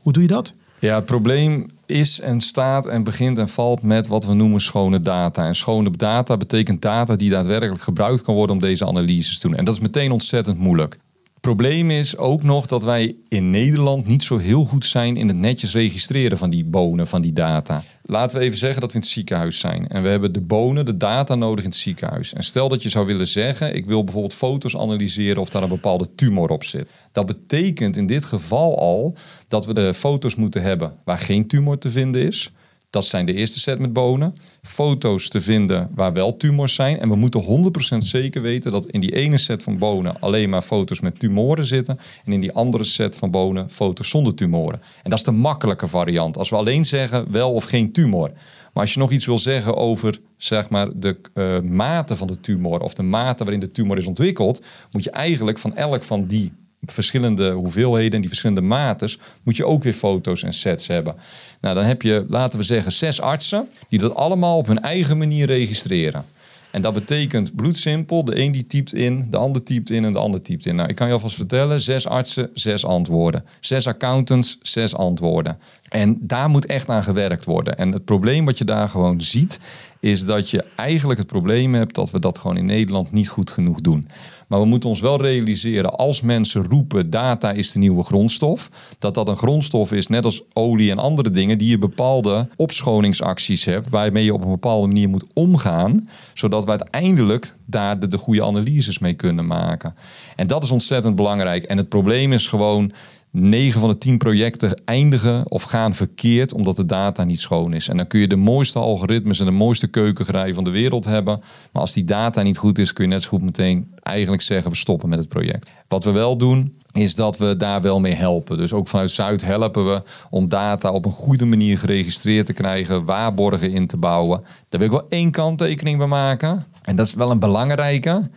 Hoe 0.01 0.13
doe 0.13 0.21
je 0.21 0.27
dat? 0.27 0.53
Ja, 0.79 0.95
het 0.95 1.05
probleem 1.05 1.67
is 1.85 2.19
en 2.19 2.41
staat 2.41 2.85
en 2.85 3.03
begint 3.03 3.37
en 3.37 3.49
valt 3.49 3.81
met 3.81 4.07
wat 4.07 4.25
we 4.25 4.33
noemen 4.33 4.61
schone 4.61 5.01
data. 5.01 5.45
En 5.45 5.55
schone 5.55 5.89
data 5.89 6.37
betekent 6.37 6.81
data 6.81 7.15
die 7.15 7.29
daadwerkelijk 7.29 7.81
gebruikt 7.81 8.21
kan 8.21 8.35
worden 8.35 8.55
om 8.55 8.61
deze 8.61 8.85
analyses 8.85 9.39
te 9.39 9.47
doen. 9.47 9.57
En 9.57 9.65
dat 9.65 9.73
is 9.73 9.79
meteen 9.79 10.11
ontzettend 10.11 10.57
moeilijk 10.57 10.99
probleem 11.41 11.91
is 11.91 12.17
ook 12.17 12.43
nog 12.43 12.65
dat 12.65 12.83
wij 12.83 13.15
in 13.27 13.49
Nederland 13.49 14.07
niet 14.07 14.23
zo 14.23 14.37
heel 14.37 14.65
goed 14.65 14.85
zijn 14.85 15.15
in 15.15 15.27
het 15.27 15.37
netjes 15.37 15.73
registreren 15.73 16.37
van 16.37 16.49
die 16.49 16.65
bonen, 16.65 17.07
van 17.07 17.21
die 17.21 17.33
data. 17.33 17.83
Laten 18.03 18.39
we 18.39 18.43
even 18.43 18.57
zeggen 18.57 18.81
dat 18.81 18.89
we 18.89 18.95
in 18.95 19.01
het 19.01 19.09
ziekenhuis 19.09 19.59
zijn 19.59 19.87
en 19.87 20.03
we 20.03 20.09
hebben 20.09 20.33
de 20.33 20.41
bonen, 20.41 20.85
de 20.85 20.97
data 20.97 21.35
nodig 21.35 21.63
in 21.63 21.69
het 21.69 21.79
ziekenhuis. 21.79 22.33
En 22.33 22.43
stel 22.43 22.69
dat 22.69 22.83
je 22.83 22.89
zou 22.89 23.05
willen 23.05 23.27
zeggen, 23.27 23.75
ik 23.75 23.85
wil 23.85 24.03
bijvoorbeeld 24.03 24.33
foto's 24.33 24.77
analyseren 24.77 25.41
of 25.41 25.49
daar 25.49 25.63
een 25.63 25.69
bepaalde 25.69 26.15
tumor 26.15 26.49
op 26.49 26.63
zit. 26.63 26.95
Dat 27.11 27.25
betekent 27.25 27.97
in 27.97 28.05
dit 28.05 28.25
geval 28.25 28.79
al 28.79 29.15
dat 29.47 29.65
we 29.65 29.73
de 29.73 29.93
foto's 29.93 30.35
moeten 30.35 30.61
hebben 30.61 30.93
waar 31.03 31.17
geen 31.17 31.47
tumor 31.47 31.77
te 31.77 31.89
vinden 31.89 32.27
is. 32.27 32.51
Dat 32.89 33.05
zijn 33.05 33.25
de 33.25 33.33
eerste 33.33 33.59
set 33.59 33.79
met 33.79 33.93
bonen. 33.93 34.35
Foto's 34.61 35.27
te 35.27 35.41
vinden 35.41 35.89
waar 35.95 36.13
wel 36.13 36.37
tumors 36.37 36.75
zijn. 36.75 36.99
En 36.99 37.09
we 37.09 37.15
moeten 37.15 37.71
100% 37.93 37.97
zeker 37.97 38.41
weten 38.41 38.71
dat 38.71 38.85
in 38.85 38.99
die 38.99 39.15
ene 39.15 39.37
set 39.37 39.63
van 39.63 39.77
bonen 39.77 40.19
alleen 40.19 40.49
maar 40.49 40.61
foto's 40.61 40.99
met 40.99 41.19
tumoren 41.19 41.65
zitten. 41.65 41.99
En 42.25 42.33
in 42.33 42.39
die 42.39 42.51
andere 42.51 42.83
set 42.83 43.15
van 43.15 43.31
bonen 43.31 43.69
foto's 43.69 44.09
zonder 44.09 44.35
tumoren. 44.35 44.81
En 45.03 45.09
dat 45.09 45.19
is 45.19 45.25
de 45.25 45.31
makkelijke 45.31 45.87
variant. 45.87 46.37
Als 46.37 46.49
we 46.49 46.55
alleen 46.55 46.85
zeggen 46.85 47.31
wel 47.31 47.53
of 47.53 47.63
geen 47.63 47.91
tumor. 47.91 48.31
Maar 48.73 48.83
als 48.83 48.93
je 48.93 48.99
nog 48.99 49.11
iets 49.11 49.25
wil 49.25 49.39
zeggen 49.39 49.75
over 49.75 50.19
zeg 50.37 50.69
maar, 50.69 50.87
de 50.95 51.17
uh, 51.33 51.59
mate 51.59 52.15
van 52.15 52.27
de 52.27 52.39
tumor 52.39 52.79
of 52.79 52.93
de 52.93 53.03
mate 53.03 53.43
waarin 53.43 53.61
de 53.61 53.71
tumor 53.71 53.97
is 53.97 54.07
ontwikkeld, 54.07 54.63
moet 54.91 55.03
je 55.03 55.11
eigenlijk 55.11 55.57
van 55.57 55.75
elk 55.75 56.03
van 56.03 56.25
die 56.25 56.53
verschillende 56.85 57.51
hoeveelheden 57.51 58.11
en 58.11 58.19
die 58.19 58.29
verschillende 58.29 58.61
mates, 58.61 59.19
moet 59.43 59.57
je 59.57 59.65
ook 59.65 59.83
weer 59.83 59.93
foto's 59.93 60.43
en 60.43 60.53
sets 60.53 60.87
hebben. 60.87 61.15
Nou, 61.61 61.75
dan 61.75 61.83
heb 61.83 62.01
je, 62.01 62.25
laten 62.27 62.59
we 62.59 62.65
zeggen, 62.65 62.91
zes 62.91 63.21
artsen 63.21 63.69
die 63.89 63.99
dat 63.99 64.15
allemaal 64.15 64.57
op 64.57 64.67
hun 64.67 64.81
eigen 64.81 65.17
manier 65.17 65.45
registreren. 65.45 66.25
En 66.71 66.81
dat 66.81 66.93
betekent 66.93 67.55
bloedsimpel, 67.55 68.25
de 68.25 68.41
een 68.41 68.51
die 68.51 68.65
typt 68.65 68.93
in, 68.93 69.27
de 69.29 69.37
ander 69.37 69.63
typt 69.63 69.89
in 69.89 70.05
en 70.05 70.13
de 70.13 70.19
ander 70.19 70.41
typt 70.41 70.65
in. 70.65 70.75
Nou, 70.75 70.89
ik 70.89 70.95
kan 70.95 71.07
je 71.07 71.13
alvast 71.13 71.35
vertellen, 71.35 71.81
zes 71.81 72.07
artsen, 72.07 72.49
zes 72.53 72.85
antwoorden. 72.85 73.45
Zes 73.59 73.87
accountants, 73.87 74.57
zes 74.61 74.95
antwoorden. 74.95 75.57
En 75.89 76.17
daar 76.21 76.49
moet 76.49 76.65
echt 76.65 76.89
aan 76.89 77.03
gewerkt 77.03 77.45
worden. 77.45 77.77
En 77.77 77.91
het 77.91 78.05
probleem 78.05 78.45
wat 78.45 78.57
je 78.57 78.63
daar 78.63 78.89
gewoon 78.89 79.21
ziet, 79.21 79.59
is 79.99 80.25
dat 80.25 80.49
je 80.49 80.65
eigenlijk 80.75 81.19
het 81.19 81.27
probleem 81.27 81.73
hebt 81.73 81.95
dat 81.95 82.11
we 82.11 82.19
dat 82.19 82.37
gewoon 82.37 82.57
in 82.57 82.65
Nederland 82.65 83.11
niet 83.11 83.29
goed 83.29 83.49
genoeg 83.51 83.81
doen. 83.81 84.07
Maar 84.49 84.59
we 84.59 84.65
moeten 84.65 84.89
ons 84.89 85.01
wel 85.01 85.21
realiseren, 85.21 85.95
als 85.95 86.21
mensen 86.21 86.65
roepen 86.65 87.09
data 87.09 87.51
is 87.51 87.71
de 87.71 87.79
nieuwe 87.79 88.03
grondstof, 88.03 88.69
dat 88.99 89.13
dat 89.13 89.27
een 89.27 89.35
grondstof 89.35 89.91
is, 89.91 90.07
net 90.07 90.25
als 90.25 90.43
olie 90.53 90.91
en 90.91 90.97
andere 90.97 91.29
dingen, 91.29 91.57
die 91.57 91.69
je 91.69 91.77
bepaalde 91.77 92.47
opschoningsacties 92.55 93.65
hebt, 93.65 93.89
waarmee 93.89 94.23
je 94.23 94.33
op 94.33 94.41
een 94.41 94.49
bepaalde 94.49 94.87
manier 94.87 95.09
moet 95.09 95.29
omgaan, 95.33 96.09
zodat 96.33 96.63
we 96.63 96.69
uiteindelijk 96.69 97.55
daar 97.65 97.99
de, 97.99 98.07
de 98.07 98.17
goede 98.17 98.43
analyses 98.43 98.99
mee 98.99 99.13
kunnen 99.13 99.47
maken. 99.47 99.95
En 100.35 100.47
dat 100.47 100.63
is 100.63 100.71
ontzettend 100.71 101.15
belangrijk. 101.15 101.63
En 101.63 101.77
het 101.77 101.89
probleem 101.89 102.33
is 102.33 102.47
gewoon 102.47 102.91
9 103.31 103.79
van 103.79 103.89
de 103.89 103.97
10 103.97 104.17
projecten 104.17 104.81
eindigen 104.85 105.51
of 105.51 105.63
gaan 105.63 105.93
verkeerd 105.93 106.53
omdat 106.53 106.75
de 106.75 106.85
data 106.85 107.23
niet 107.23 107.39
schoon 107.39 107.73
is. 107.73 107.87
En 107.87 107.97
dan 107.97 108.07
kun 108.07 108.19
je 108.19 108.27
de 108.27 108.35
mooiste 108.35 108.79
algoritmes 108.79 109.39
en 109.39 109.45
de 109.45 109.51
mooiste 109.51 109.87
keukengerij 109.87 110.53
van 110.53 110.63
de 110.63 110.69
wereld 110.69 111.05
hebben. 111.05 111.41
Maar 111.71 111.81
als 111.81 111.93
die 111.93 112.03
data 112.03 112.41
niet 112.41 112.57
goed 112.57 112.79
is, 112.79 112.93
kun 112.93 113.03
je 113.03 113.09
net 113.09 113.23
zo 113.23 113.29
goed 113.29 113.41
meteen 113.41 113.93
eigenlijk 114.03 114.41
zeggen 114.41 114.71
we 114.71 114.77
stoppen 114.77 115.09
met 115.09 115.19
het 115.19 115.29
project. 115.29 115.71
Wat 115.87 116.03
we 116.03 116.11
wel 116.11 116.37
doen, 116.37 116.73
is 116.91 117.15
dat 117.15 117.37
we 117.37 117.57
daar 117.57 117.81
wel 117.81 117.99
mee 117.99 118.13
helpen. 118.13 118.57
Dus 118.57 118.73
ook 118.73 118.87
vanuit 118.87 119.09
Zuid 119.09 119.41
helpen 119.41 119.85
we 119.85 120.01
om 120.29 120.49
data 120.49 120.91
op 120.91 121.05
een 121.05 121.11
goede 121.11 121.45
manier 121.45 121.77
geregistreerd 121.77 122.45
te 122.45 122.53
krijgen, 122.53 123.05
waarborgen 123.05 123.71
in 123.71 123.87
te 123.87 123.97
bouwen. 123.97 124.41
Daar 124.69 124.79
wil 124.79 124.89
ik 124.89 124.95
wel 124.95 125.09
één 125.09 125.31
kanttekening 125.31 125.97
bij 125.97 126.07
maken. 126.07 126.65
En 126.81 126.95
dat 126.95 127.07
is 127.07 127.13
wel 127.13 127.31
een 127.31 127.39
belangrijke. 127.39 128.29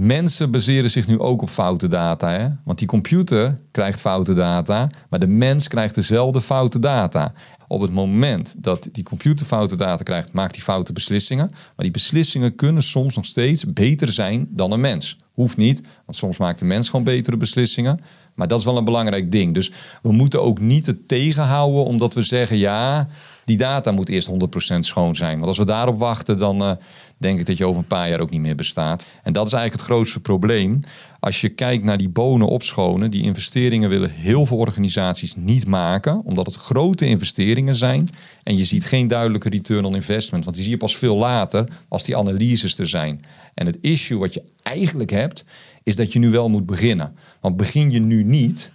Mensen 0.00 0.50
baseren 0.50 0.90
zich 0.90 1.06
nu 1.06 1.18
ook 1.18 1.42
op 1.42 1.48
foute 1.48 1.88
data. 1.88 2.30
Hè? 2.30 2.48
Want 2.64 2.78
die 2.78 2.86
computer 2.86 3.58
krijgt 3.70 4.00
foute 4.00 4.34
data, 4.34 4.88
maar 5.10 5.18
de 5.18 5.26
mens 5.26 5.68
krijgt 5.68 5.94
dezelfde 5.94 6.40
foute 6.40 6.78
data. 6.78 7.32
Op 7.68 7.80
het 7.80 7.92
moment 7.92 8.54
dat 8.58 8.88
die 8.92 9.04
computer 9.04 9.46
foute 9.46 9.76
data 9.76 10.02
krijgt, 10.02 10.32
maakt 10.32 10.54
hij 10.54 10.64
foute 10.64 10.92
beslissingen. 10.92 11.48
Maar 11.50 11.84
die 11.84 11.90
beslissingen 11.90 12.54
kunnen 12.54 12.82
soms 12.82 13.16
nog 13.16 13.24
steeds 13.24 13.72
beter 13.72 14.12
zijn 14.12 14.48
dan 14.50 14.72
een 14.72 14.80
mens. 14.80 15.16
Hoeft 15.32 15.56
niet, 15.56 15.82
want 16.04 16.18
soms 16.18 16.36
maakt 16.36 16.58
de 16.58 16.64
mens 16.64 16.88
gewoon 16.88 17.04
betere 17.04 17.36
beslissingen. 17.36 17.98
Maar 18.34 18.48
dat 18.48 18.58
is 18.58 18.64
wel 18.64 18.76
een 18.76 18.84
belangrijk 18.84 19.32
ding. 19.32 19.54
Dus 19.54 19.72
we 20.02 20.12
moeten 20.12 20.42
ook 20.42 20.60
niet 20.60 20.86
het 20.86 21.08
tegenhouden 21.08 21.84
omdat 21.84 22.14
we 22.14 22.22
zeggen 22.22 22.58
ja, 22.58 23.08
die 23.44 23.56
data 23.56 23.90
moet 23.90 24.08
eerst 24.08 24.30
100% 24.74 24.78
schoon 24.78 25.16
zijn. 25.16 25.34
Want 25.36 25.46
als 25.46 25.58
we 25.58 25.64
daarop 25.64 25.98
wachten, 25.98 26.38
dan 26.38 26.62
uh, 26.62 26.70
denk 27.18 27.38
ik 27.38 27.46
dat 27.46 27.56
je 27.56 27.66
over 27.66 27.80
een 27.80 27.86
paar 27.86 28.08
jaar 28.08 28.20
ook 28.20 28.30
niet 28.30 28.40
meer 28.40 28.54
bestaat. 28.54 29.06
En 29.22 29.32
dat 29.32 29.46
is 29.46 29.52
eigenlijk 29.52 29.82
het 29.82 29.92
grootste 29.92 30.20
probleem. 30.20 30.80
Als 31.20 31.40
je 31.40 31.48
kijkt 31.48 31.84
naar 31.84 31.98
die 31.98 32.08
bonen 32.08 32.48
opschonen, 32.48 33.10
die 33.10 33.22
investeringen 33.22 33.88
willen 33.88 34.10
heel 34.10 34.46
veel 34.46 34.56
organisaties 34.56 35.34
niet 35.36 35.66
maken, 35.66 36.24
omdat 36.24 36.46
het 36.46 36.54
grote 36.54 37.06
investeringen 37.06 37.74
zijn. 37.74 38.08
En 38.42 38.56
je 38.56 38.64
ziet 38.64 38.86
geen 38.86 39.08
duidelijke 39.08 39.48
return 39.48 39.84
on 39.84 39.94
investment, 39.94 40.44
want 40.44 40.56
die 40.56 40.64
zie 40.64 40.74
je 40.74 40.80
pas 40.80 40.96
veel 40.96 41.16
later 41.16 41.68
als 41.88 42.04
die 42.04 42.16
analyses 42.16 42.78
er 42.78 42.88
zijn. 42.88 43.20
En 43.54 43.66
het 43.66 43.78
issue 43.80 44.18
wat 44.18 44.34
je 44.34 44.42
eigenlijk 44.62 45.10
hebt, 45.10 45.44
is 45.82 45.96
dat 45.96 46.12
je 46.12 46.18
nu 46.18 46.30
wel 46.30 46.48
moet 46.48 46.66
beginnen. 46.66 47.14
Want 47.40 47.56
begin 47.56 47.90
je 47.90 48.00
nu 48.00 48.24
niet, 48.24 48.72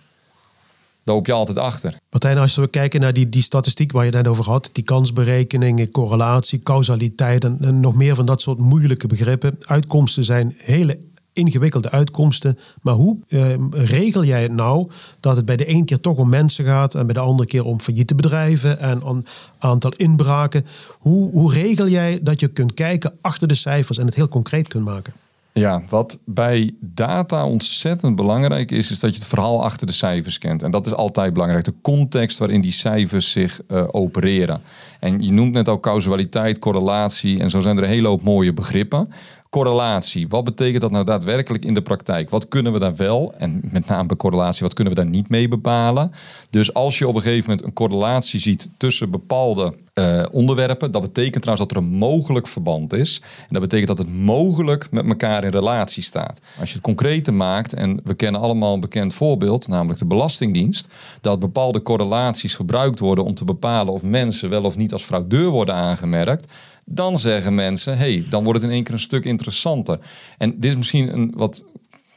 loop 1.04 1.26
je 1.26 1.32
altijd 1.32 1.58
achter. 1.58 1.98
Martijn, 2.10 2.38
als 2.38 2.56
we 2.56 2.68
kijken 2.68 3.02
naar 3.02 3.13
die, 3.13 3.30
die 3.30 3.42
statistiek 3.42 3.92
waar 3.92 4.06
je 4.06 4.12
net 4.12 4.28
over 4.28 4.46
had, 4.46 4.70
die 4.74 4.84
kansberekening, 4.84 5.92
correlatie, 5.92 6.62
causaliteit 6.62 7.44
en, 7.44 7.58
en 7.62 7.80
nog 7.80 7.96
meer 7.96 8.16
van 8.16 8.26
dat 8.26 8.42
soort 8.42 8.58
moeilijke 8.58 9.08
begrippen. 9.08 9.58
Uitkomsten 9.66 10.24
zijn 10.24 10.56
hele 10.58 10.98
ingewikkelde 11.34 11.92
uitkomsten. 11.92 12.60
Maar 12.82 12.94
hoe 12.94 13.18
eh, 13.28 13.54
regel 13.72 14.24
jij 14.24 14.42
het 14.42 14.52
nou 14.52 14.89
dat 15.20 15.36
het 15.36 15.46
bij 15.46 15.56
de 15.56 15.66
ene 15.66 15.86
keer 15.86 16.00
toch 16.00 16.18
om 16.18 16.30
mensen 16.30 16.66
gaat 16.66 16.96
en 16.96 17.06
bij 17.06 17.13
de 17.13 17.20
andere 17.20 17.50
keer 17.50 17.66
om 17.66 17.80
failliete 17.80 18.16
bedrijven 18.16 18.80
en 18.80 19.02
een 19.06 19.26
aantal 19.58 19.92
inbraken? 19.92 20.66
Hoe, 21.00 21.32
hoe 21.32 21.54
regel 21.54 21.88
jij 21.88 22.20
dat 22.22 22.39
je 22.39 22.48
kunt 22.48 22.74
kijken 22.74 23.13
achter 23.22 23.48
de 23.48 23.56
cijfers 23.56 23.98
en 23.98 24.06
het 24.06 24.16
heel 24.16 24.28
concreet 24.28 24.68
kunt 24.68 24.86
maken? 24.86 25.13
Ja, 25.54 25.82
wat 25.89 26.20
bij 26.26 26.72
data 26.80 27.46
ontzettend 27.46 28.16
belangrijk 28.16 28.72
is, 28.72 28.92
is 28.92 29.00
dat 29.00 29.13
je 29.13 29.20
het 29.20 29.28
verhaal 29.28 29.63
achter 29.63 29.88
de 29.88 29.94
cijfers 29.94 30.38
kent. 30.38 30.63
En 30.63 30.72
dat 30.72 30.86
is 30.86 30.94
altijd 30.94 31.34
belangrijk. 31.34 31.66
De 31.66 31.74
context 31.82 32.38
waarin 32.38 32.62
die 32.62 32.72
cijfers 32.72 33.32
zich 33.32 33.62
uh, 33.68 33.84
opereren. 33.92 34.62
En 35.00 35.22
je 35.22 35.32
noemt 35.32 35.54
net 35.54 35.68
al 35.68 35.80
causaliteit, 35.80 36.60
correlatie. 36.60 37.39
En 37.39 37.50
zo 37.50 37.62
zijn 37.62 37.78
er 37.78 37.84
een 37.84 37.89
hele 37.89 38.08
hoop 38.08 38.22
mooie 38.22 38.54
begrippen 38.54 39.08
correlatie. 39.54 40.28
Wat 40.28 40.44
betekent 40.44 40.82
dat 40.82 40.92
nou 40.92 41.06
daadwerkelijk 41.06 41.66
in 41.66 41.74
de 41.74 41.82
praktijk? 41.82 42.30
Wat 42.30 42.48
kunnen 42.48 42.74
we 42.74 42.80
daar 42.80 42.96
wel, 42.96 43.34
en 43.38 43.62
met 43.72 43.86
name 43.86 44.08
bij 44.08 44.18
correlatie, 44.18 44.63
wat 44.63 44.74
kunnen 44.74 44.94
we 44.94 45.00
daar 45.02 45.10
niet 45.10 45.30
mee 45.30 45.48
bepalen? 45.48 46.12
Dus 46.50 46.74
als 46.74 46.98
je 46.98 47.08
op 47.08 47.16
een 47.16 47.22
gegeven 47.22 47.50
moment 47.50 47.66
een 47.68 47.74
correlatie 47.74 48.39
ziet 48.39 48.70
tussen 48.78 49.12
bepaalde 49.12 49.74
uh, 49.94 50.24
onderwerpen, 50.32 50.92
dat 50.92 51.02
betekent 51.02 51.42
trouwens 51.42 51.68
dat 51.68 51.78
er 51.78 51.84
een 51.84 51.98
mogelijk 51.98 52.48
verband 52.48 52.94
is. 52.94 53.22
En 53.39 53.48
dat 53.50 53.62
betekent 53.62 53.88
dat 53.88 53.98
het 53.98 54.16
mogelijk 54.16 54.88
met 54.92 55.06
elkaar 55.06 55.44
in 55.44 55.52
relatie 55.52 56.04
staat. 56.04 56.42
Als 56.60 56.70
je 56.70 56.76
het 56.76 56.84
concreter 56.84 57.34
maakt, 57.34 57.74
en 57.74 58.00
we 58.04 58.13
kennen 58.13 58.42
allemaal 58.42 58.74
een 58.74 58.80
bekend 58.80 59.13
voorbeeld, 59.13 59.68
namelijk 59.68 60.00
de 60.00 60.06
Belastingdienst, 60.06 60.94
dat 61.22 61.39
bepaalde 61.39 61.82
correlaties 61.82 62.56
gebruikt 62.56 63.00
worden 63.00 63.26
om 63.26 63.34
te 63.34 63.46
bepalen 63.46 63.94
of 63.94 64.04
mensen 64.04 64.50
wel 64.50 64.63
of 64.63 64.78
niet 64.78 64.94
als 64.94 65.04
fraudeur 65.04 65.50
worden 65.50 65.76
aangemerkt 65.76 66.48
dan 66.86 67.17
zeggen 67.17 67.56
mensen, 67.56 67.98
hey, 67.98 68.24
dan 68.30 68.43
wordt 68.43 68.60
het 68.60 68.69
in 68.69 68.76
één 68.76 68.84
keer 68.84 68.93
een 68.93 69.00
stuk 69.00 69.26
interessanter. 69.26 70.00
En 70.38 70.60
dit 70.60 70.72
is 70.72 70.78
misschien 70.78 71.13
een 71.13 71.34
wat 71.36 71.65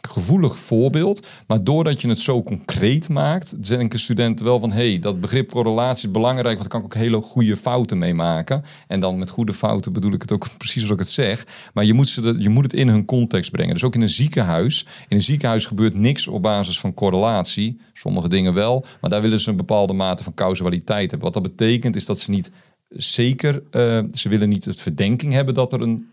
gevoelig 0.07 0.57
voorbeeld. 0.57 1.26
Maar 1.46 1.64
doordat 1.64 2.00
je 2.00 2.09
het 2.09 2.20
zo 2.20 2.42
concreet 2.42 3.09
maakt, 3.09 3.68
denken 3.68 3.98
studenten 3.98 4.44
wel 4.44 4.59
van 4.59 4.72
hé, 4.72 4.90
hey, 4.90 4.98
dat 4.98 5.20
begrip 5.20 5.50
correlatie 5.50 6.07
is 6.07 6.12
belangrijk, 6.12 6.59
want 6.59 6.61
daar 6.61 6.68
kan 6.68 6.81
ik 6.81 6.87
ook 6.87 6.94
hele 6.94 7.20
goede 7.20 7.57
fouten 7.57 7.98
mee 7.98 8.14
maken. 8.14 8.62
En 8.87 9.00
dan 9.00 9.18
met 9.18 9.31
goede 9.31 9.55
fouten 9.55 9.92
bedoel 9.92 10.12
ik 10.12 10.22
het 10.22 10.33
ook 10.33 10.48
precies 10.59 10.83
zoals 10.83 10.92
ik 10.92 10.98
het 10.98 11.09
zeg. 11.09 11.46
Maar 11.74 11.85
je 11.85 11.94
moet, 11.94 12.09
ze 12.09 12.35
je 12.38 12.48
moet 12.48 12.62
het 12.62 12.72
in 12.72 12.88
hun 12.88 13.05
context 13.05 13.50
brengen. 13.50 13.74
Dus 13.74 13.85
ook 13.85 13.94
in 13.94 14.02
een 14.02 14.09
ziekenhuis. 14.09 14.87
In 15.09 15.16
een 15.16 15.22
ziekenhuis 15.22 15.64
gebeurt 15.64 15.94
niks 15.94 16.29
op 16.29 16.42
basis 16.42 16.81
van 16.81 16.94
correlatie. 16.94 17.81
Sommige 17.92 18.29
dingen 18.29 18.55
wel, 18.55 18.85
maar 19.00 19.11
daar 19.11 19.22
willen 19.22 19.40
ze 19.40 19.50
een 19.50 19.57
bepaalde 19.57 19.92
mate 19.92 20.22
van 20.22 20.35
causaliteit 20.35 21.11
hebben. 21.11 21.33
Wat 21.33 21.42
dat 21.42 21.57
betekent 21.57 21.96
is 21.96 22.05
dat 22.05 22.18
ze 22.18 22.31
niet 22.31 22.50
zeker, 22.88 23.62
uh, 23.70 24.03
ze 24.12 24.29
willen 24.29 24.49
niet 24.49 24.64
het 24.64 24.81
verdenking 24.81 25.33
hebben 25.33 25.55
dat 25.55 25.72
er 25.72 25.81
een, 25.81 26.07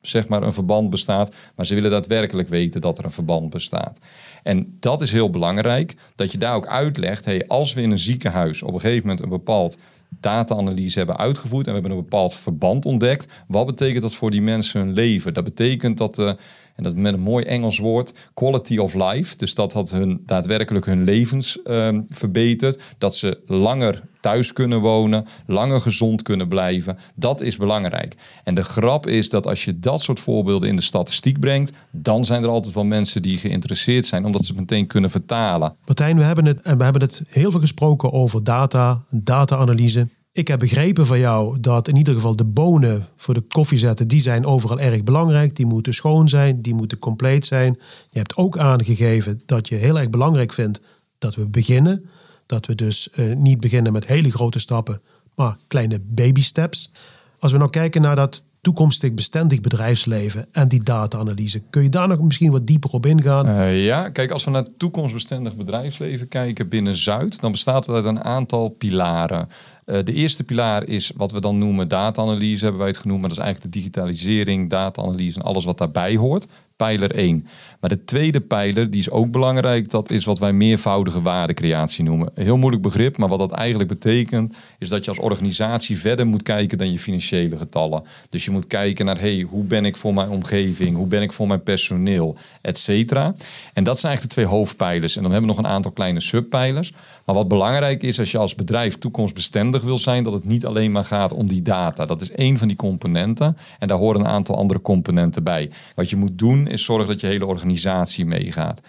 zeg 0.00 0.28
maar 0.28 0.42
een 0.42 0.52
verband 0.52 0.90
bestaat, 0.90 1.34
maar 1.56 1.66
ze 1.66 1.74
willen 1.74 1.90
daadwerkelijk 1.90 2.48
weten 2.48 2.80
dat 2.80 2.98
er 2.98 3.04
een 3.04 3.10
verband 3.10 3.50
bestaat. 3.50 3.98
En 4.42 4.76
dat 4.80 5.00
is 5.00 5.12
heel 5.12 5.30
belangrijk, 5.30 5.94
dat 6.14 6.32
je 6.32 6.38
daar 6.38 6.54
ook 6.54 6.66
uitlegt, 6.66 7.24
hey, 7.24 7.46
als 7.46 7.72
we 7.72 7.82
in 7.82 7.90
een 7.90 7.98
ziekenhuis 7.98 8.62
op 8.62 8.74
een 8.74 8.80
gegeven 8.80 9.02
moment 9.02 9.24
een 9.24 9.28
bepaald 9.28 9.78
data-analyse 10.20 10.98
hebben 10.98 11.16
uitgevoerd 11.16 11.66
en 11.66 11.72
we 11.72 11.80
hebben 11.80 11.98
een 11.98 12.04
bepaald 12.04 12.34
verband 12.34 12.84
ontdekt, 12.84 13.28
wat 13.48 13.66
betekent 13.66 14.02
dat 14.02 14.14
voor 14.14 14.30
die 14.30 14.42
mensen 14.42 14.80
hun 14.80 14.92
leven? 14.92 15.34
Dat 15.34 15.44
betekent 15.44 15.98
dat, 15.98 16.18
uh, 16.18 16.32
en 16.76 16.82
dat 16.82 16.96
met 16.96 17.14
een 17.14 17.20
mooi 17.20 17.44
Engels 17.44 17.78
woord, 17.78 18.14
quality 18.34 18.78
of 18.78 18.94
life, 18.94 19.36
dus 19.36 19.54
dat 19.54 19.72
had 19.72 19.90
hun 19.90 20.22
daadwerkelijk 20.26 20.86
hun 20.86 21.04
levens 21.04 21.58
uh, 21.64 21.98
verbeterd, 22.08 22.80
dat 22.98 23.16
ze 23.16 23.38
langer 23.46 24.02
thuis 24.20 24.52
kunnen 24.52 24.80
wonen, 24.80 25.26
langer 25.46 25.80
gezond 25.80 26.22
kunnen 26.22 26.48
blijven. 26.48 26.98
Dat 27.14 27.40
is 27.40 27.56
belangrijk. 27.56 28.14
En 28.44 28.54
de 28.54 28.62
grap 28.62 29.06
is 29.06 29.30
dat 29.30 29.46
als 29.46 29.64
je 29.64 29.78
dat 29.78 30.00
soort 30.00 30.20
voorbeelden 30.20 30.68
in 30.68 30.76
de 30.76 30.82
statistiek 30.82 31.40
brengt, 31.40 31.72
dan 31.90 32.24
zijn 32.24 32.42
er 32.42 32.48
altijd 32.48 32.74
wel 32.74 32.84
mensen 32.84 33.22
die 33.22 33.36
geïnteresseerd 33.36 34.06
zijn, 34.06 34.24
omdat 34.24 34.44
ze 34.44 34.50
het 34.52 34.60
meteen 34.60 34.86
kunnen 34.86 35.10
vertalen. 35.10 35.76
Martijn, 35.86 36.16
we 36.16 36.22
hebben 36.22 36.44
het, 36.44 36.58
we 36.62 36.84
hebben 36.84 37.02
het 37.02 37.22
heel 37.28 37.50
veel 37.50 37.60
gesproken 37.60 38.12
over 38.12 38.44
data, 38.44 39.00
data-analyse. 39.10 40.08
Ik 40.36 40.48
heb 40.48 40.58
begrepen 40.58 41.06
van 41.06 41.18
jou 41.18 41.60
dat 41.60 41.88
in 41.88 41.96
ieder 41.96 42.14
geval 42.14 42.36
de 42.36 42.44
bonen 42.44 43.06
voor 43.16 43.34
de 43.34 43.40
koffiezetten, 43.40 44.08
die 44.08 44.20
zijn 44.20 44.46
overal 44.46 44.80
erg 44.80 45.02
belangrijk. 45.02 45.56
Die 45.56 45.66
moeten 45.66 45.94
schoon 45.94 46.28
zijn, 46.28 46.62
die 46.62 46.74
moeten 46.74 46.98
compleet 46.98 47.46
zijn. 47.46 47.78
Je 48.10 48.18
hebt 48.18 48.36
ook 48.36 48.58
aangegeven 48.58 49.40
dat 49.46 49.68
je 49.68 49.74
heel 49.74 49.98
erg 49.98 50.10
belangrijk 50.10 50.52
vindt 50.52 50.80
dat 51.18 51.34
we 51.34 51.46
beginnen. 51.46 52.08
Dat 52.46 52.66
we 52.66 52.74
dus 52.74 53.08
uh, 53.14 53.36
niet 53.36 53.60
beginnen 53.60 53.92
met 53.92 54.06
hele 54.06 54.30
grote 54.30 54.58
stappen, 54.58 55.00
maar 55.34 55.56
kleine 55.68 56.00
baby 56.00 56.42
steps. 56.42 56.92
Als 57.38 57.52
we 57.52 57.58
nou 57.58 57.70
kijken 57.70 58.02
naar 58.02 58.16
dat 58.16 58.44
toekomstig 58.60 59.14
bestendig 59.14 59.60
bedrijfsleven 59.60 60.46
en 60.52 60.68
die 60.68 60.82
data-analyse. 60.82 61.62
Kun 61.70 61.82
je 61.82 61.88
daar 61.88 62.08
nog 62.08 62.20
misschien 62.20 62.50
wat 62.50 62.66
dieper 62.66 62.90
op 62.90 63.06
ingaan? 63.06 63.48
Uh, 63.48 63.84
ja, 63.84 64.08
kijk, 64.08 64.30
als 64.30 64.44
we 64.44 64.50
naar 64.50 64.66
toekomstbestendig 64.76 65.56
bedrijfsleven 65.56 66.28
kijken 66.28 66.68
binnen 66.68 66.94
Zuid, 66.94 67.40
dan 67.40 67.52
bestaat 67.52 67.86
het 67.86 67.94
uit 67.94 68.04
een 68.04 68.24
aantal 68.24 68.68
pilaren. 68.68 69.48
Uh, 69.86 69.98
de 70.04 70.12
eerste 70.12 70.44
pilaar 70.44 70.88
is 70.88 71.12
wat 71.16 71.32
we 71.32 71.40
dan 71.40 71.58
noemen 71.58 71.88
data-analyse, 71.88 72.62
hebben 72.62 72.80
wij 72.80 72.90
het 72.90 72.98
genoemd, 72.98 73.20
maar 73.20 73.28
dat 73.28 73.38
is 73.38 73.44
eigenlijk 73.44 73.74
de 73.74 73.80
digitalisering, 73.80 74.70
data-analyse 74.70 75.38
en 75.38 75.46
alles 75.46 75.64
wat 75.64 75.78
daarbij 75.78 76.16
hoort 76.16 76.46
pijler 76.76 77.14
1. 77.14 77.46
Maar 77.80 77.90
de 77.90 78.04
tweede 78.04 78.40
pijler, 78.40 78.90
die 78.90 79.00
is 79.00 79.10
ook 79.10 79.30
belangrijk, 79.30 79.90
dat 79.90 80.10
is 80.10 80.24
wat 80.24 80.38
wij 80.38 80.52
meervoudige 80.52 81.22
waardecreatie 81.22 82.04
noemen. 82.04 82.30
Een 82.34 82.44
heel 82.44 82.56
moeilijk 82.56 82.82
begrip, 82.82 83.16
maar 83.16 83.28
wat 83.28 83.38
dat 83.38 83.52
eigenlijk 83.52 83.88
betekent, 83.88 84.54
is 84.78 84.88
dat 84.88 85.04
je 85.04 85.10
als 85.10 85.20
organisatie 85.20 85.98
verder 85.98 86.26
moet 86.26 86.42
kijken 86.42 86.78
dan 86.78 86.92
je 86.92 86.98
financiële 86.98 87.56
getallen. 87.56 88.02
Dus 88.28 88.44
je 88.44 88.50
moet 88.50 88.66
kijken 88.66 89.06
naar, 89.06 89.20
hey, 89.20 89.46
hoe 89.48 89.64
ben 89.64 89.84
ik 89.84 89.96
voor 89.96 90.14
mijn 90.14 90.28
omgeving, 90.28 90.96
hoe 90.96 91.06
ben 91.06 91.22
ik 91.22 91.32
voor 91.32 91.46
mijn 91.46 91.62
personeel, 91.62 92.36
et 92.60 92.78
cetera. 92.78 93.34
En 93.72 93.84
dat 93.84 93.98
zijn 93.98 94.12
eigenlijk 94.12 94.20
de 94.20 94.28
twee 94.28 94.46
hoofdpijlers. 94.46 95.16
En 95.16 95.22
dan 95.22 95.32
hebben 95.32 95.50
we 95.50 95.56
nog 95.56 95.64
een 95.64 95.72
aantal 95.72 95.92
kleine 95.92 96.20
subpijlers. 96.20 96.92
Maar 97.24 97.34
wat 97.34 97.48
belangrijk 97.48 98.02
is, 98.02 98.18
als 98.18 98.30
je 98.30 98.38
als 98.38 98.54
bedrijf 98.54 98.98
toekomstbestendig 98.98 99.82
wil 99.82 99.98
zijn, 99.98 100.24
dat 100.24 100.32
het 100.32 100.44
niet 100.44 100.66
alleen 100.66 100.92
maar 100.92 101.04
gaat 101.04 101.32
om 101.32 101.46
die 101.46 101.62
data. 101.62 102.06
Dat 102.06 102.20
is 102.20 102.30
één 102.30 102.58
van 102.58 102.68
die 102.68 102.76
componenten. 102.76 103.56
En 103.78 103.88
daar 103.88 103.98
horen 103.98 104.20
een 104.20 104.26
aantal 104.26 104.56
andere 104.56 104.80
componenten 104.80 105.42
bij. 105.42 105.70
Wat 105.94 106.10
je 106.10 106.16
moet 106.16 106.38
doen, 106.38 106.65
is 106.68 106.84
zorgen 106.84 107.08
dat 107.08 107.20
je 107.20 107.26
hele 107.26 107.46
organisatie 107.46 108.24
meegaat. 108.24 108.80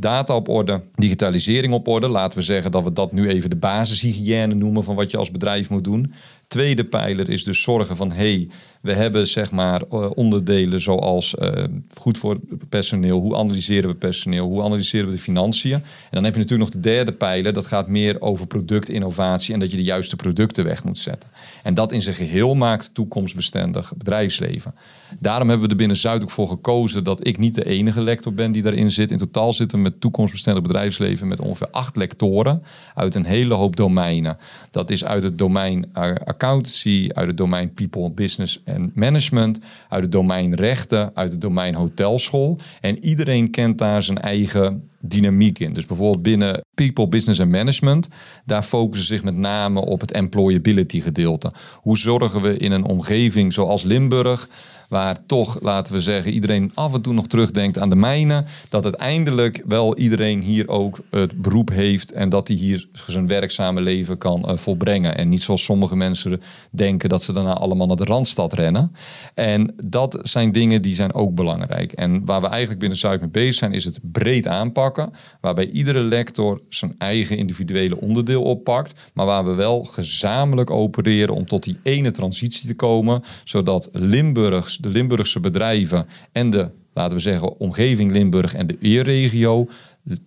Data 0.00 0.34
op 0.34 0.48
orde, 0.48 0.82
digitalisering 0.94 1.72
op 1.72 1.88
orde. 1.88 2.08
Laten 2.08 2.38
we 2.38 2.44
zeggen 2.44 2.70
dat 2.70 2.84
we 2.84 2.92
dat 2.92 3.12
nu 3.12 3.28
even 3.28 3.50
de 3.50 3.56
basishygiëne 3.56 4.54
noemen 4.54 4.84
van 4.84 4.94
wat 4.94 5.10
je 5.10 5.16
als 5.16 5.30
bedrijf 5.30 5.70
moet 5.70 5.84
doen. 5.84 6.12
Tweede 6.48 6.84
pijler 6.84 7.28
is 7.28 7.44
dus 7.44 7.62
zorgen 7.62 7.96
van 7.96 8.12
hey, 8.12 8.48
we 8.80 8.92
hebben 8.92 9.26
zeg 9.26 9.50
maar 9.50 9.82
eh, 9.90 10.10
onderdelen 10.14 10.80
zoals 10.80 11.34
uh, 11.34 11.64
goed 11.94 12.18
voor 12.18 12.36
personeel, 12.68 13.20
hoe 13.20 13.36
analyseren 13.36 13.90
we 13.90 13.96
personeel, 13.96 14.46
hoe 14.46 14.62
analyseren 14.62 15.06
we 15.06 15.12
de 15.12 15.18
financiën. 15.18 15.72
En 15.72 15.82
dan 16.10 16.24
heb 16.24 16.34
je 16.34 16.40
natuurlijk 16.40 16.70
nog 16.70 16.82
de 16.82 16.88
derde 16.88 17.12
pijler, 17.12 17.52
dat 17.52 17.66
gaat 17.66 17.88
meer 17.88 18.20
over 18.20 18.46
productinnovatie 18.46 19.54
en 19.54 19.60
dat 19.60 19.70
je 19.70 19.76
de 19.76 19.82
juiste 19.82 20.16
producten 20.16 20.64
weg 20.64 20.84
moet 20.84 20.98
zetten. 20.98 21.30
En 21.62 21.74
dat 21.74 21.92
in 21.92 22.02
zijn 22.02 22.14
geheel 22.14 22.54
maakt 22.54 22.94
toekomstbestendig 22.94 23.92
bedrijfsleven. 23.96 24.74
Daarom 25.18 25.48
hebben 25.48 25.66
we 25.66 25.72
er 25.72 25.78
binnen 25.78 25.96
Zuid 25.96 26.22
ook 26.22 26.30
voor 26.30 26.48
gekozen 26.48 27.04
dat 27.04 27.26
ik 27.26 27.38
niet 27.38 27.54
de 27.54 27.64
enige 27.64 28.02
lector 28.02 28.34
ben 28.34 28.52
die 28.52 28.62
daarin 28.62 28.90
zit. 28.90 29.10
In 29.10 29.18
totaal 29.18 29.52
zitten 29.52 29.78
we 29.78 29.84
met 29.84 30.00
toekomstbestendig 30.00 30.62
bedrijfsleven 30.62 31.28
met 31.28 31.40
ongeveer 31.40 31.70
acht 31.70 31.96
lectoren 31.96 32.62
uit 32.94 33.14
een 33.14 33.24
hele 33.24 33.54
hoop 33.54 33.76
domeinen. 33.76 34.38
Dat 34.70 34.90
is 34.90 35.04
uit 35.04 35.22
het 35.22 35.38
domein 35.38 35.92
accountancy, 36.24 37.08
uit 37.12 37.26
het 37.26 37.36
domein 37.36 37.74
people 37.74 38.10
business 38.10 38.60
en 38.68 38.90
management, 38.94 39.60
uit 39.88 40.02
het 40.02 40.12
domein 40.12 40.54
rechten, 40.54 41.10
uit 41.14 41.32
het 41.32 41.40
domein 41.40 41.74
hotelschool. 41.74 42.58
En 42.80 43.04
iedereen 43.04 43.50
kent 43.50 43.78
daar 43.78 44.02
zijn 44.02 44.18
eigen 44.18 44.88
dynamiek 45.00 45.58
in. 45.58 45.72
Dus 45.72 45.86
bijvoorbeeld 45.86 46.22
binnen 46.22 46.64
people, 46.74 47.08
business 47.08 47.40
en 47.40 47.50
management, 47.50 48.08
daar 48.44 48.62
focussen 48.62 49.06
ze 49.06 49.14
zich 49.14 49.24
met 49.24 49.36
name 49.36 49.80
op 49.80 50.00
het 50.00 50.12
employability 50.12 51.00
gedeelte. 51.00 51.52
Hoe 51.74 51.98
zorgen 51.98 52.42
we 52.42 52.56
in 52.56 52.72
een 52.72 52.84
omgeving 52.84 53.52
zoals 53.52 53.82
Limburg, 53.82 54.48
waar 54.88 55.26
toch, 55.26 55.58
laten 55.60 55.92
we 55.92 56.00
zeggen, 56.00 56.32
iedereen 56.32 56.70
af 56.74 56.94
en 56.94 57.02
toe 57.02 57.12
nog 57.12 57.26
terugdenkt 57.26 57.78
aan 57.78 57.88
de 57.88 57.96
mijnen, 57.96 58.46
dat 58.68 58.84
uiteindelijk 58.84 59.62
wel 59.66 59.96
iedereen 59.96 60.42
hier 60.42 60.68
ook 60.68 60.98
het 61.10 61.42
beroep 61.42 61.70
heeft 61.70 62.12
en 62.12 62.28
dat 62.28 62.48
hij 62.48 62.56
hier 62.56 62.88
zijn 63.06 63.26
werkzame 63.26 63.80
leven 63.80 64.18
kan 64.18 64.44
uh, 64.48 64.56
volbrengen. 64.56 65.16
En 65.16 65.28
niet 65.28 65.42
zoals 65.42 65.64
sommige 65.64 65.96
mensen 65.96 66.40
denken 66.70 67.08
dat 67.08 67.22
ze 67.22 67.32
daarna 67.32 67.52
allemaal 67.52 67.86
naar 67.86 67.96
de 67.96 68.04
Randstad 68.04 68.52
rennen. 68.52 68.92
En 69.34 69.74
dat 69.86 70.18
zijn 70.22 70.52
dingen 70.52 70.82
die 70.82 70.94
zijn 70.94 71.14
ook 71.14 71.34
belangrijk. 71.34 71.92
En 71.92 72.24
waar 72.24 72.40
we 72.40 72.46
eigenlijk 72.46 72.80
binnen 72.80 72.98
Zuid 72.98 73.20
mee 73.20 73.30
bezig 73.30 73.54
zijn, 73.54 73.72
is 73.72 73.84
het 73.84 73.98
breed 74.02 74.46
aanpakken, 74.46 74.87
waarbij 75.40 75.70
iedere 75.70 76.00
lector 76.00 76.60
zijn 76.68 76.94
eigen 76.98 77.36
individuele 77.36 78.00
onderdeel 78.00 78.42
oppakt, 78.42 78.94
maar 79.14 79.26
waar 79.26 79.44
we 79.44 79.54
wel 79.54 79.84
gezamenlijk 79.84 80.70
opereren 80.70 81.34
om 81.34 81.46
tot 81.46 81.62
die 81.62 81.76
ene 81.82 82.10
transitie 82.10 82.68
te 82.68 82.74
komen, 82.74 83.22
zodat 83.44 83.88
Limburgs, 83.92 84.76
de 84.76 84.88
Limburgse 84.88 85.40
bedrijven 85.40 86.06
en 86.32 86.50
de 86.50 86.70
laten 86.98 87.16
we 87.16 87.22
zeggen, 87.22 87.58
omgeving 87.58 88.12
Limburg 88.12 88.54
en 88.54 88.66
de 88.66 88.76
eerregio 88.80 89.68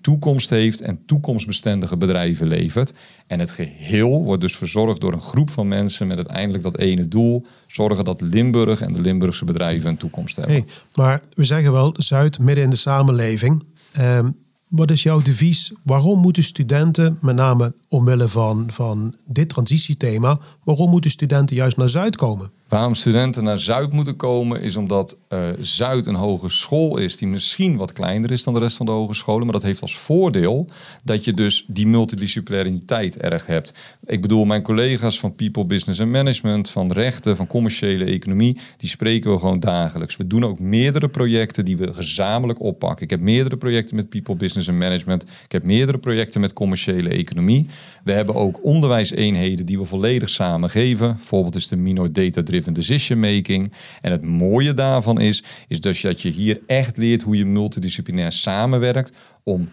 toekomst 0.02 0.50
heeft 0.50 0.82
en 0.82 1.06
toekomstbestendige 1.06 1.98
bedrijven 1.98 2.48
levert. 2.48 2.94
En 3.28 3.40
het 3.40 3.52
geheel 3.52 4.24
wordt 4.24 4.42
dus 4.42 4.56
verzorgd 4.56 5.02
door 5.02 5.14
een 5.14 5.22
groep 5.22 5.50
van 5.50 5.68
mensen 5.68 6.08
met 6.08 6.18
uiteindelijk 6.18 6.64
dat 6.64 6.78
ene 6.78 7.08
doel: 7.08 7.46
zorgen 7.68 8.06
dat 8.06 8.22
Limburg 8.22 8.82
en 8.82 8.94
de 8.94 9.02
Limburgse 9.02 9.46
bedrijven 9.46 9.90
een 9.90 9.98
toekomst 9.98 10.36
hebben. 10.36 10.56
Hey, 10.56 10.66
maar 10.96 11.22
we 11.34 11.44
zeggen 11.44 11.72
wel 11.72 11.94
Zuid 11.98 12.40
midden 12.40 12.64
in 12.64 12.70
de 12.70 12.76
samenleving. 12.76 13.64
Ehm, 13.92 14.30
wat 14.72 14.92
is 14.92 15.04
jouw 15.04 15.20
devies? 15.20 15.72
Waarom 15.84 16.20
moeten 16.20 16.44
studenten, 16.44 17.18
met 17.22 17.36
name 17.36 17.74
omwille 17.88 18.28
van, 18.28 18.66
van 18.72 19.16
dit 19.26 19.50
transitiethema, 19.50 20.40
waarom 20.64 20.90
moeten 20.90 21.12
studenten 21.12 21.56
juist 21.56 21.78
naar 21.78 21.90
Zuid 21.90 22.16
komen? 22.16 22.52
Waarom 22.72 22.96
studenten 22.96 23.44
naar 23.44 23.60
Zuid 23.60 23.94
moeten 23.94 24.16
komen 24.16 24.62
is 24.62 24.76
omdat 24.76 25.18
uh, 25.30 25.48
Zuid 25.60 26.08
een 26.08 26.16
hogeschool 26.16 26.98
is 26.98 27.18
die 27.18 27.28
misschien 27.28 27.78
wat 27.78 27.94
kleiner 27.94 28.32
is 28.32 28.44
dan 28.44 28.54
de 28.54 28.60
rest 28.60 28.78
van 28.78 28.86
de 28.86 28.92
hogescholen. 28.92 29.44
Maar 29.44 29.54
dat 29.54 29.64
heeft 29.64 29.82
als 29.82 29.98
voordeel 29.98 30.66
dat 31.04 31.26
je 31.26 31.34
dus 31.34 31.66
die 31.68 31.88
multidisciplinariteit 31.88 33.18
erg 33.18 33.46
hebt. 33.46 33.74
Ik 34.06 34.22
bedoel, 34.22 34.46
mijn 34.46 34.62
collega's 34.62 35.20
van 35.20 35.36
People, 35.36 35.66
Business 35.66 36.00
en 36.00 36.12
Management, 36.12 36.70
van 36.70 36.92
rechten, 36.92 37.36
van 37.36 37.48
commerciële 37.48 38.06
economie, 38.06 38.58
die 38.78 38.90
spreken 38.90 39.32
we 39.32 39.40
gewoon 39.40 39.60
dagelijks. 39.60 40.18
We 40.18 40.28
doen 40.28 40.46
ook 40.46 40.60
meerdere 40.60 41.10
projecten 41.10 41.66
die 41.66 41.78
we 41.78 41.94
gezamenlijk 41.94 42.62
oppakken. 42.62 43.04
Ik 43.04 43.10
heb 43.10 43.22
meerdere 43.22 43.58
projecten 43.58 43.96
met 43.96 44.10
People, 44.10 44.36
Business 44.36 44.68
en 44.68 44.78
Management. 44.78 45.24
Ik 45.24 45.52
heb 45.52 45.64
meerdere 45.64 45.98
projecten 45.98 46.42
met 46.42 46.54
commerciële 46.54 47.10
economie. 47.10 47.68
We 48.04 48.12
hebben 48.12 48.36
ook 48.36 48.60
onderwijseenheden 48.64 49.66
die 49.66 49.78
we 49.78 49.86
volledig 49.86 50.30
samen 50.30 50.70
geven. 50.70 51.08
Bijvoorbeeld 51.16 51.56
is 51.56 51.68
de 51.68 51.76
Minor 51.76 52.12
Data 52.12 52.44
Driven 52.44 52.61
decision 52.66 53.20
making. 53.20 53.74
En 54.02 54.12
het 54.12 54.22
mooie 54.22 54.74
daarvan 54.74 55.20
is, 55.20 55.44
is 55.68 55.82
dus 55.82 56.02
dat 56.02 56.22
je 56.22 56.30
hier 56.30 56.60
echt 56.66 56.98
leert 56.98 57.22
hoe 57.22 57.38
je 57.38 57.46
multidisciplinair 57.46 58.32
samenwerkt 58.32 59.14
om 59.44 59.70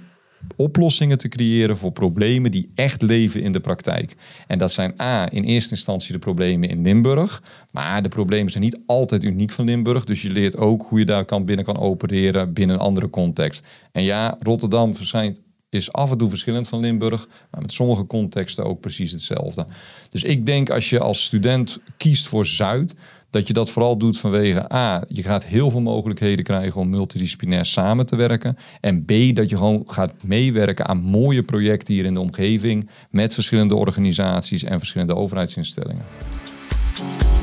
oplossingen 0.57 1.19
te 1.19 1.29
creëren 1.29 1.77
voor 1.77 1.93
problemen 1.93 2.51
die 2.51 2.71
echt 2.75 3.03
leven 3.03 3.43
in 3.43 3.53
de 3.53 3.61
praktijk. 3.61 4.17
En 4.47 4.59
dat 4.59 4.73
zijn 4.73 5.01
A, 5.01 5.31
in 5.31 5.43
eerste 5.43 5.75
instantie 5.75 6.13
de 6.13 6.19
problemen 6.19 6.69
in 6.69 6.83
Limburg. 6.83 7.43
Maar 7.73 8.03
de 8.03 8.09
problemen 8.09 8.51
zijn 8.51 8.65
niet 8.65 8.81
altijd 8.87 9.25
uniek 9.25 9.51
van 9.51 9.65
Limburg. 9.65 10.05
Dus 10.05 10.23
je 10.23 10.31
leert 10.31 10.57
ook 10.57 10.87
hoe 10.89 10.99
je 10.99 11.05
daar 11.05 11.25
kan 11.25 11.45
binnen 11.45 11.65
kan 11.65 11.79
opereren 11.79 12.53
binnen 12.53 12.77
een 12.77 12.83
andere 12.83 13.11
context. 13.11 13.67
En 13.93 14.03
ja, 14.03 14.37
Rotterdam 14.39 14.95
verschijnt 14.95 15.41
is 15.71 15.93
af 15.93 16.11
en 16.11 16.19
toe 16.19 16.29
verschillend 16.29 16.69
van 16.69 16.81
Limburg, 16.81 17.29
maar 17.51 17.61
met 17.61 17.73
sommige 17.73 18.07
contexten 18.07 18.65
ook 18.65 18.81
precies 18.81 19.11
hetzelfde. 19.11 19.67
Dus 20.11 20.25
ik 20.25 20.47
denk 20.47 20.71
als 20.71 20.91
je 20.91 21.01
als 21.01 21.25
student 21.25 21.79
kiest 21.97 22.29
voor 22.29 22.47
Zuid, 22.47 22.95
dat 23.31 23.47
je 23.47 23.53
dat 23.53 23.71
vooral 23.71 23.99
doet 23.99 24.19
vanwege 24.19 24.73
A, 24.73 25.05
je 25.09 25.23
gaat 25.23 25.47
heel 25.47 25.71
veel 25.71 25.81
mogelijkheden 25.81 26.45
krijgen 26.45 26.81
om 26.81 26.89
multidisciplinair 26.89 27.67
samen 27.67 28.07
te 28.07 28.17
werken. 28.17 28.57
En 28.81 29.05
B, 29.05 29.13
dat 29.35 29.51
je 29.51 29.57
gewoon 29.57 29.83
gaat 29.87 30.13
meewerken 30.23 30.87
aan 30.87 30.99
mooie 30.99 31.43
projecten 31.43 31.95
hier 31.95 32.05
in 32.05 32.15
de 32.15 32.21
omgeving 32.21 32.89
met 33.11 33.35
verschillende 33.35 33.75
organisaties 33.75 34.65
en 34.65 34.79
verschillende 34.79 35.17
overheidsinstellingen. 35.17 36.05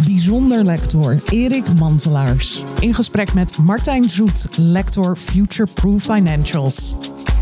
Bijzonder 0.06 0.64
lector 0.64 1.22
Erik 1.26 1.74
Mantelaars. 1.74 2.64
In 2.80 2.94
gesprek 2.94 3.34
met 3.34 3.58
Martijn 3.58 4.10
Zoet, 4.10 4.48
lector 4.58 5.16
Future 5.16 5.70
Proof 5.74 6.04
Financials. 6.04 6.96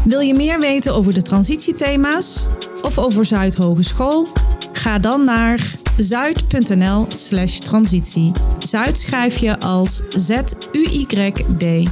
Wil 0.03 0.19
je 0.19 0.33
meer 0.33 0.59
weten 0.59 0.95
over 0.95 1.13
de 1.13 1.21
transitiethema's 1.21 2.47
of 2.81 2.97
over 2.97 3.25
Zuid 3.25 3.55
Hogeschool? 3.55 4.27
Ga 4.73 4.99
dan 4.99 5.23
naar 5.23 5.75
zuid.nl/slash 5.97 7.59
transitie. 7.59 8.31
Zuid 8.59 8.97
schrijf 8.97 9.37
je 9.37 9.59
als 9.59 10.01
Z-U-Y-D. 10.09 11.89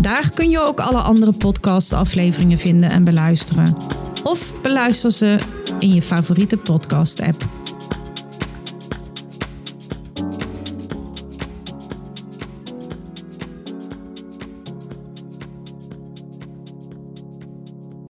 Daar 0.00 0.30
kun 0.34 0.50
je 0.50 0.60
ook 0.60 0.80
alle 0.80 1.00
andere 1.00 1.32
podcastafleveringen 1.32 2.58
vinden 2.58 2.90
en 2.90 3.04
beluisteren. 3.04 3.76
Of 4.22 4.60
beluister 4.62 5.12
ze 5.12 5.38
in 5.78 5.94
je 5.94 6.02
favoriete 6.02 6.56
podcast-app. 6.56 7.46